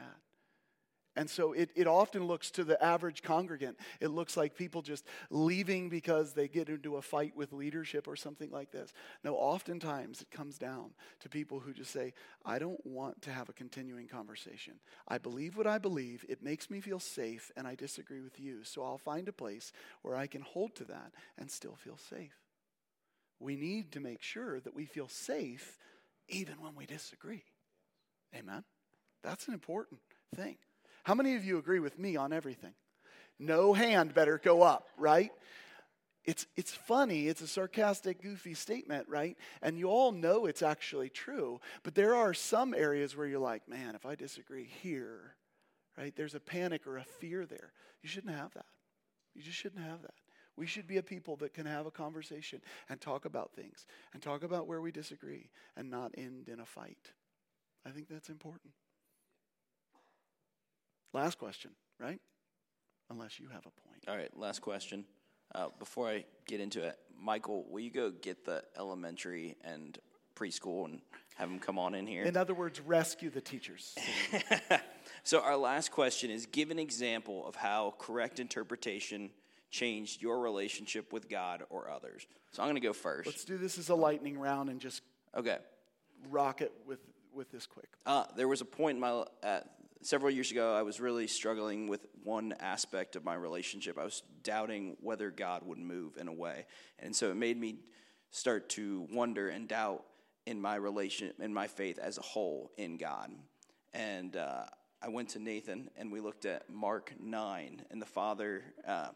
[1.16, 5.06] And so it, it often looks to the average congregant, it looks like people just
[5.30, 8.92] leaving because they get into a fight with leadership or something like this.
[9.24, 10.90] No, oftentimes it comes down
[11.20, 12.12] to people who just say,
[12.44, 14.74] I don't want to have a continuing conversation.
[15.08, 18.62] I believe what I believe, it makes me feel safe, and I disagree with you.
[18.62, 22.36] So I'll find a place where I can hold to that and still feel safe.
[23.40, 25.78] We need to make sure that we feel safe
[26.28, 27.44] even when we disagree.
[28.34, 28.64] Amen?
[29.22, 30.00] That's an important
[30.34, 30.56] thing.
[31.06, 32.74] How many of you agree with me on everything?
[33.38, 35.30] No hand better go up, right?
[36.24, 39.36] It's, it's funny, it's a sarcastic, goofy statement, right?
[39.62, 43.68] And you all know it's actually true, but there are some areas where you're like,
[43.68, 45.36] man, if I disagree here,
[45.96, 46.12] right?
[46.16, 47.70] There's a panic or a fear there.
[48.02, 48.66] You shouldn't have that.
[49.32, 50.14] You just shouldn't have that.
[50.56, 54.20] We should be a people that can have a conversation and talk about things and
[54.20, 57.12] talk about where we disagree and not end in a fight.
[57.86, 58.72] I think that's important.
[61.16, 62.20] Last question, right?
[63.08, 64.04] Unless you have a point.
[64.06, 65.06] All right, last question.
[65.54, 69.98] Uh, before I get into it, Michael, will you go get the elementary and
[70.38, 71.00] preschool and
[71.36, 72.24] have them come on in here?
[72.24, 73.94] In other words, rescue the teachers.
[75.22, 79.30] so, our last question is give an example of how correct interpretation
[79.70, 82.26] changed your relationship with God or others.
[82.52, 83.26] So, I'm going to go first.
[83.26, 85.00] Let's do this as a lightning round and just
[85.34, 85.56] okay.
[86.28, 87.00] rock it with,
[87.32, 87.88] with this quick.
[88.04, 89.60] Uh, there was a point in my, uh,
[90.06, 93.98] several years ago, I was really struggling with one aspect of my relationship.
[93.98, 96.66] I was doubting whether God would move in a way.
[97.00, 97.80] And so it made me
[98.30, 100.04] start to wonder and doubt
[100.46, 103.32] in my relation, in my faith as a whole in God.
[103.94, 104.66] And uh,
[105.02, 107.82] I went to Nathan and we looked at Mark 9.
[107.90, 109.08] And the Father, uh,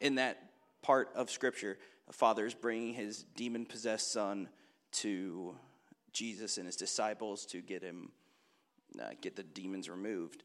[0.00, 0.42] in that
[0.80, 1.76] part of Scripture,
[2.06, 4.48] the Father is bringing his demon possessed son
[4.92, 5.54] to
[6.14, 8.10] Jesus and his disciples to get him
[8.98, 10.42] uh, get the demons removed.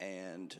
[0.00, 0.58] And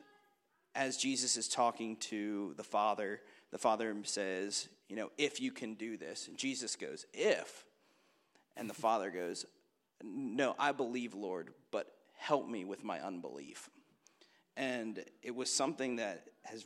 [0.74, 3.20] as Jesus is talking to the Father,
[3.50, 6.28] the Father says, You know, if you can do this.
[6.28, 7.64] And Jesus goes, If.
[8.56, 9.46] And the Father goes,
[10.02, 13.68] No, I believe, Lord, but help me with my unbelief.
[14.56, 16.64] And it was something that has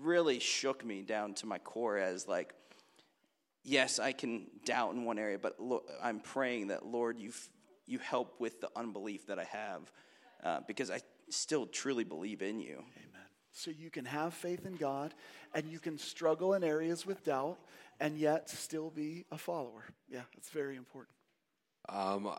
[0.00, 2.54] really shook me down to my core as like,
[3.62, 7.32] yes, I can doubt in one area, but look, I'm praying that, Lord, you
[7.90, 9.92] you help with the unbelief that I have
[10.44, 12.76] uh, because I still truly believe in you.
[12.96, 13.26] Amen.
[13.52, 15.14] So you can have faith in God
[15.54, 17.58] and you can struggle in areas with doubt
[17.98, 19.84] and yet still be a follower.
[20.08, 21.14] Yeah, that's very important.
[21.88, 22.30] Um,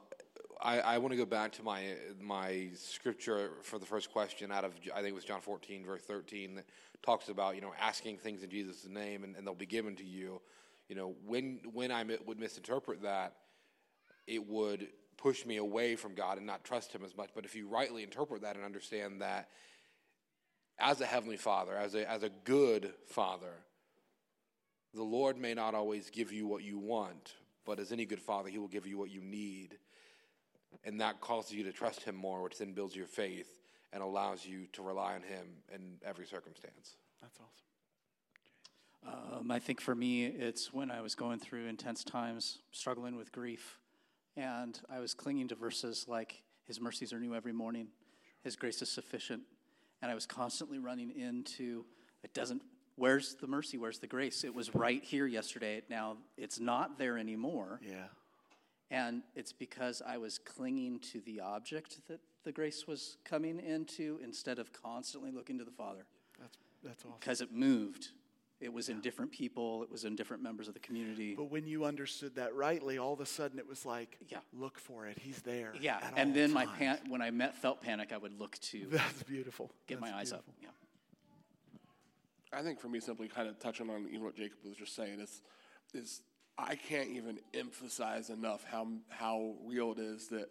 [0.62, 4.64] I, I want to go back to my my scripture for the first question out
[4.64, 6.66] of I think it was John 14 verse 13 that
[7.02, 10.06] talks about you know asking things in Jesus' name and, and they'll be given to
[10.06, 10.40] you.
[10.88, 13.34] You know when when I would misinterpret that,
[14.28, 14.88] it would
[15.22, 17.30] push me away from God and not trust Him as much.
[17.36, 19.50] But if you rightly interpret that and understand that
[20.80, 23.54] as a heavenly father, as a, as a good father,
[24.94, 27.34] the Lord may not always give you what you want,
[27.66, 29.78] but as any good father, he will give you what you need.
[30.84, 33.60] And that causes you to trust him more, which then builds your faith
[33.94, 36.96] and allows you to rely on him in every circumstance.
[37.22, 37.62] That's awesome.
[39.40, 43.32] Um, I think for me, it's when I was going through intense times, struggling with
[43.32, 43.81] grief,
[44.38, 47.88] and I was clinging to verses like, His mercies are new every morning,
[48.44, 49.44] His grace is sufficient.
[50.02, 51.86] And I was constantly running into,
[52.24, 52.64] it doesn't,
[52.96, 53.78] where's the mercy?
[53.78, 54.44] Where's the grace?
[54.44, 55.84] It was right here yesterday.
[55.90, 57.80] Now it's not there anymore.
[57.88, 58.06] Yeah.
[58.90, 64.20] And it's because I was clinging to the object that the grace was coming into
[64.24, 66.06] instead of constantly looking to the Father.
[66.40, 67.18] That's, that's awesome.
[67.20, 68.10] Because it moved.
[68.62, 71.34] It was in different people, it was in different members of the community.
[71.36, 74.38] But when you understood that rightly, all of a sudden it was like, Yeah.
[74.54, 75.18] look for it.
[75.18, 75.74] He's there.
[75.80, 78.58] Yeah, at and all then my pan- when I met felt panic, I would look
[78.60, 79.72] to That's beautiful.
[79.88, 80.46] get my That's eyes up.
[80.62, 80.70] Yeah.
[82.54, 85.20] I think for me, simply kind of touching on even what Jacob was just saying
[85.20, 85.42] is,
[85.94, 86.22] is
[86.58, 90.50] I can't even emphasize enough how how real it is that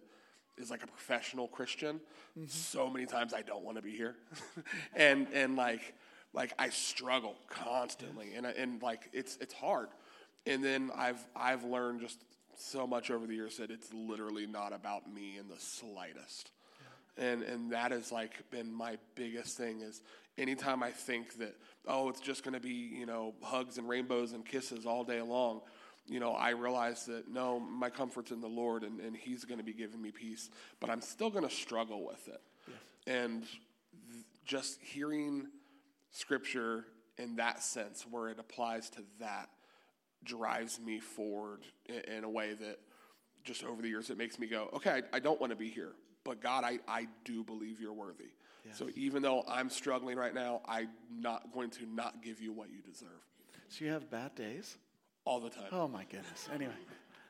[0.57, 2.01] is like a professional Christian.
[2.39, 2.47] Mm-hmm.
[2.49, 4.17] So many times I don't want to be here,
[4.97, 5.95] and and like
[6.33, 9.89] like I struggle constantly, and and like it's it's hard.
[10.47, 12.19] And then I've I've learned just
[12.57, 16.51] so much over the years that it's literally not about me in the slightest.
[17.17, 20.03] And and that has like been my biggest thing is
[20.39, 21.57] anytime I think that
[21.87, 25.21] oh it's just going to be you know hugs and rainbows and kisses all day
[25.21, 25.61] long,
[26.07, 29.59] you know I realize that no my comfort's in the Lord and, and He's going
[29.59, 32.41] to be giving me peace, but I'm still going to struggle with it,
[33.07, 35.49] and th- just hearing
[36.11, 36.85] Scripture
[37.19, 39.51] in that sense where it applies to that
[40.25, 42.79] drives me forward in, in a way that
[43.45, 45.69] just over the years it makes me go okay I, I don't want to be
[45.69, 45.93] here
[46.25, 48.33] but god i, I do believe you're worthy
[48.73, 52.69] so even though i'm struggling right now i'm not going to not give you what
[52.71, 53.09] you deserve
[53.71, 54.77] So you have bad days?
[55.25, 56.49] all the time Oh my goodness.
[56.53, 56.73] Anyway,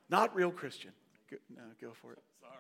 [0.08, 0.90] not real Christian.
[1.30, 2.18] Go, no, go for it.
[2.40, 2.54] Sorry.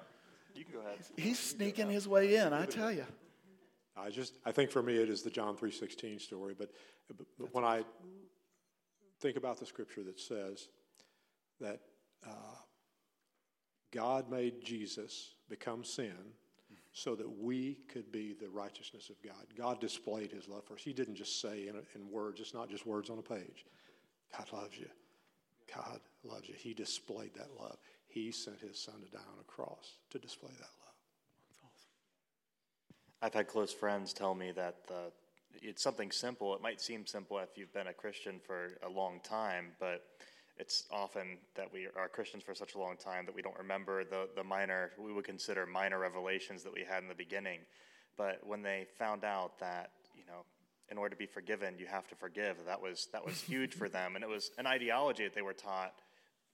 [0.54, 0.98] You can go ahead.
[1.16, 3.04] He's sneaking his way in, I tell you.
[3.96, 6.70] I just, I think for me it is the John 3.16 story, but,
[7.08, 7.84] but, but when I
[9.20, 10.68] think about the scripture that says
[11.60, 11.80] that
[12.26, 12.56] uh,
[13.92, 16.14] God made Jesus become sin
[16.92, 19.46] so that we could be the righteousness of God.
[19.56, 20.80] God displayed his love for us.
[20.80, 23.64] He didn't just say in, in words, it's not just words on a page.
[24.36, 24.88] God loves you.
[25.74, 26.54] God loves you.
[26.58, 27.76] He displayed that love.
[28.08, 30.79] He sent his son to die on a cross to display that love.
[33.22, 35.12] I've had close friends tell me that the,
[35.60, 36.54] it's something simple.
[36.54, 40.04] It might seem simple if you've been a Christian for a long time, but
[40.56, 44.04] it's often that we are Christians for such a long time that we don't remember
[44.04, 47.60] the, the minor, we would consider minor revelations that we had in the beginning.
[48.16, 50.44] But when they found out that, you know,
[50.90, 53.90] in order to be forgiven, you have to forgive, that was, that was huge for
[53.90, 54.14] them.
[54.14, 55.92] And it was an ideology that they were taught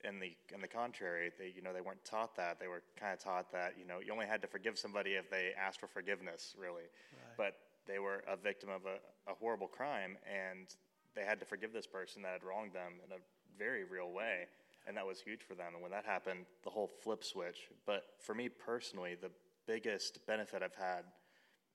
[0.05, 2.61] in the in the contrary, they you know they weren't taught that.
[2.61, 5.31] They were kind of taught that you know you only had to forgive somebody if
[5.31, 6.89] they asked for forgiveness, really.
[7.37, 7.55] But
[7.87, 10.67] they were a victim of a, a horrible crime, and
[11.15, 13.21] they had to forgive this person that had wronged them in a
[13.59, 14.47] very real way,
[14.87, 15.73] and that was huge for them.
[15.75, 17.69] And when that happened, the whole flip switch.
[17.87, 19.31] But for me personally, the
[19.67, 21.05] biggest benefit I've had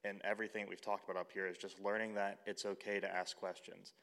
[0.04, 3.38] in everything we've talked about up here is just learning that it's okay to ask
[3.38, 3.94] questions.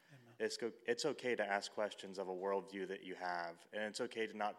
[0.40, 4.26] It's, it's okay to ask questions of a worldview that you have, and it's okay
[4.26, 4.56] to not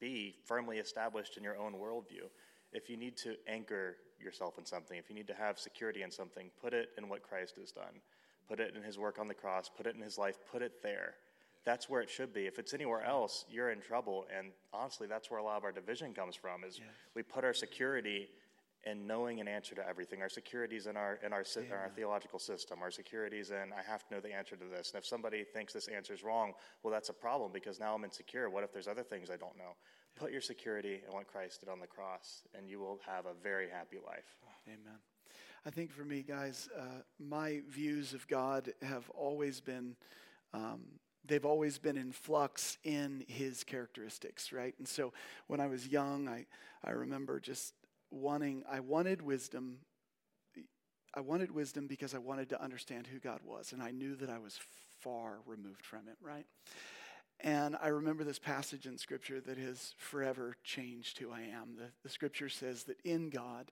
[0.00, 2.28] be firmly established in your own worldview.
[2.72, 6.10] If you need to anchor yourself in something, if you need to have security in
[6.10, 8.00] something, put it in what Christ has done.
[8.48, 10.82] Put it in his work on the cross, put it in his life, put it
[10.82, 11.14] there.
[11.64, 12.46] That's where it should be.
[12.46, 14.26] If it's anywhere else, you're in trouble.
[14.36, 16.80] And honestly, that's where a lot of our division comes from is
[17.14, 18.28] we put our security
[18.84, 20.22] in knowing an answer to everything.
[20.22, 22.80] Our securities in our in our, sy- in our theological system.
[22.82, 24.90] Our securities in I have to know the answer to this.
[24.92, 26.52] And if somebody thinks this answer is wrong,
[26.82, 28.48] well, that's a problem because now I'm insecure.
[28.48, 29.76] What if there's other things I don't know?
[30.16, 33.34] Put your security in what Christ did on the cross, and you will have a
[33.42, 34.36] very happy life.
[34.66, 34.98] Amen.
[35.64, 39.94] I think for me, guys, uh, my views of God have always been.
[40.52, 40.80] Um,
[41.26, 44.74] they've always been in flux in his characteristics, right?
[44.78, 45.12] And so
[45.46, 46.46] when I was young, I,
[46.82, 47.74] I remember just
[48.10, 49.78] wanting, I wanted wisdom.
[51.12, 54.30] I wanted wisdom because I wanted to understand who God was, and I knew that
[54.30, 54.58] I was
[55.00, 56.46] far removed from it, right?
[57.42, 61.74] And I remember this passage in Scripture that has forever changed who I am.
[61.76, 63.70] The, the Scripture says that in God,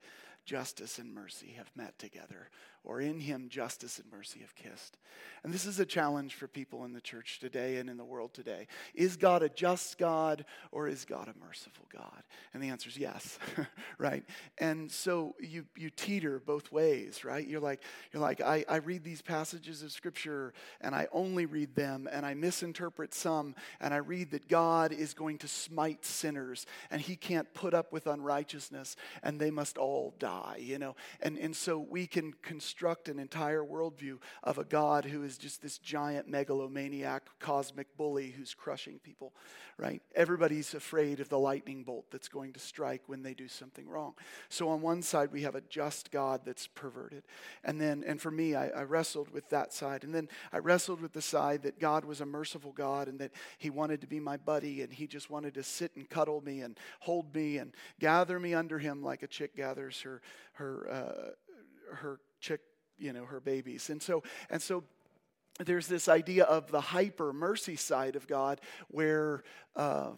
[0.48, 2.48] justice and mercy have met together,
[2.82, 4.96] or in him, justice and mercy have kissed.
[5.44, 8.32] And this is a challenge for people in the church today and in the world
[8.32, 8.66] today.
[8.94, 12.22] Is God a just God, or is God a merciful God?
[12.54, 13.38] And the answer is yes,
[13.98, 14.24] right?
[14.56, 17.46] And so you, you teeter both ways, right?
[17.46, 21.74] You're like, you're like I, I read these passages of Scripture, and I only read
[21.74, 26.64] them, and I misinterpret some, and I read that God is going to smite sinners,
[26.90, 30.96] and he can't put up with unrighteousness, and they must all die you know?
[31.20, 35.62] And, and so we can construct an entire worldview of a God who is just
[35.62, 39.32] this giant megalomaniac cosmic bully who's crushing people,
[39.76, 40.02] right?
[40.14, 44.14] Everybody's afraid of the lightning bolt that's going to strike when they do something wrong.
[44.48, 47.24] So on one side, we have a just God that's perverted.
[47.64, 50.04] And then, and for me, I, I wrestled with that side.
[50.04, 53.32] And then I wrestled with the side that God was a merciful God and that
[53.58, 56.60] He wanted to be my buddy and He just wanted to sit and cuddle me
[56.60, 60.17] and hold me and gather me under Him like a chick gathers her
[60.54, 62.60] her uh, her chick,
[62.98, 63.90] you know, her babies.
[63.90, 64.84] And so and so
[65.58, 69.42] there's this idea of the hyper mercy side of God where
[69.74, 70.10] uh,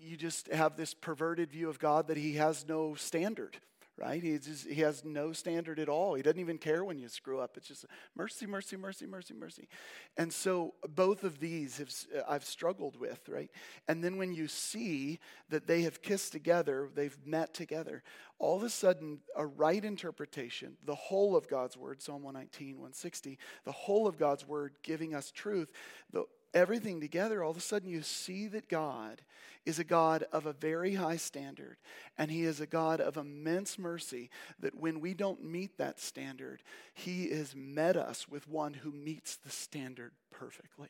[0.00, 3.58] you just have this perverted view of God that he has no standard
[4.00, 4.22] right?
[4.22, 6.14] He, just, he has no standard at all.
[6.14, 7.56] He doesn't even care when you screw up.
[7.56, 7.84] It's just
[8.14, 9.68] mercy, mercy, mercy, mercy, mercy.
[10.16, 13.50] And so both of these have, uh, I've struggled with, right?
[13.88, 15.20] And then when you see
[15.50, 18.02] that they have kissed together, they've met together,
[18.38, 23.38] all of a sudden, a right interpretation, the whole of God's word, Psalm 119, 160,
[23.64, 25.72] the whole of God's word giving us truth,
[26.10, 26.24] the,
[26.54, 29.20] everything together, all of a sudden you see that God
[29.66, 31.76] is a God of a very high standard,
[32.16, 34.30] and He is a God of immense mercy.
[34.58, 36.62] That when we don't meet that standard,
[36.94, 40.88] He has met us with one who meets the standard perfectly.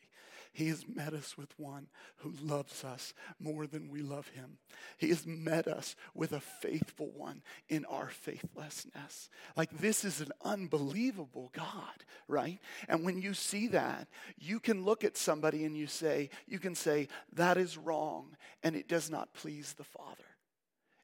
[0.53, 4.57] He has met us with one who loves us more than we love him.
[4.97, 9.29] He has met us with a faithful one in our faithlessness.
[9.55, 12.59] Like, this is an unbelievable God, right?
[12.89, 16.75] And when you see that, you can look at somebody and you say, you can
[16.75, 20.23] say, that is wrong, and it does not please the Father.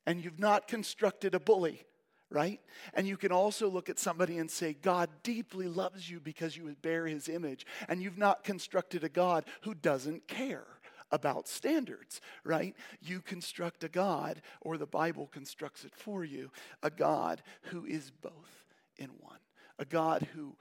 [0.05, 1.83] And you've not constructed a bully
[2.29, 2.59] right?
[2.93, 6.75] And you can also look at somebody and say, God deeply loves you because you
[6.81, 10.65] bear his image, and you've not constructed a God who doesn't care
[11.11, 12.75] about standards, right?
[13.01, 16.51] You construct a God, or the Bible constructs it for you,
[16.83, 18.65] a God who is both
[18.97, 19.39] in one,
[19.79, 20.57] a God who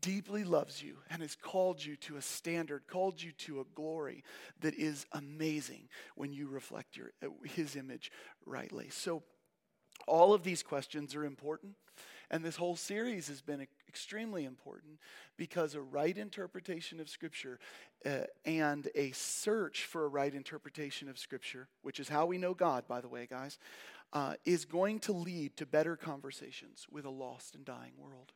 [0.00, 4.24] deeply loves you and has called you to a standard, called you to a glory
[4.60, 7.12] that is amazing when you reflect your,
[7.44, 8.10] his image
[8.46, 8.88] rightly.
[8.90, 9.22] So,
[10.06, 11.74] all of these questions are important.
[12.30, 14.98] And this whole series has been extremely important
[15.36, 17.58] because a right interpretation of Scripture
[18.04, 22.52] uh, and a search for a right interpretation of Scripture, which is how we know
[22.52, 23.58] God, by the way, guys,
[24.12, 28.32] uh, is going to lead to better conversations with a lost and dying world.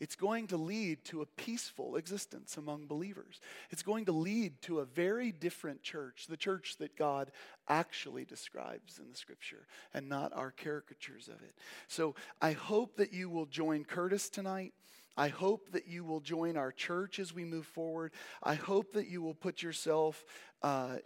[0.00, 3.38] It's going to lead to a peaceful existence among believers.
[3.70, 7.30] It's going to lead to a very different church, the church that God
[7.68, 11.54] actually describes in the scripture and not our caricatures of it.
[11.86, 14.72] So I hope that you will join Curtis tonight.
[15.18, 18.12] I hope that you will join our church as we move forward.
[18.42, 20.24] I hope that you will put yourself,
[20.62, 20.96] uh,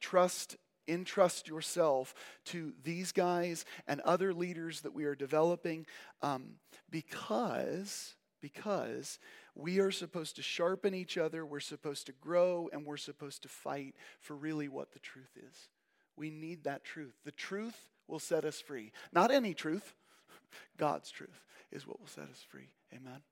[0.00, 0.56] trust
[0.88, 2.12] entrust yourself
[2.44, 5.86] to these guys and other leaders that we are developing
[6.22, 6.54] um,
[6.90, 9.18] because because
[9.54, 13.48] we are supposed to sharpen each other, we're supposed to grow, and we're supposed to
[13.48, 15.68] fight for really what the truth is.
[16.16, 17.14] We need that truth.
[17.24, 18.92] The truth will set us free.
[19.12, 19.94] Not any truth,
[20.76, 22.68] God's truth is what will set us free.
[22.92, 23.22] Amen.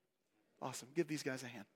[0.63, 0.89] Awesome.
[0.95, 1.67] Give these guys a hand.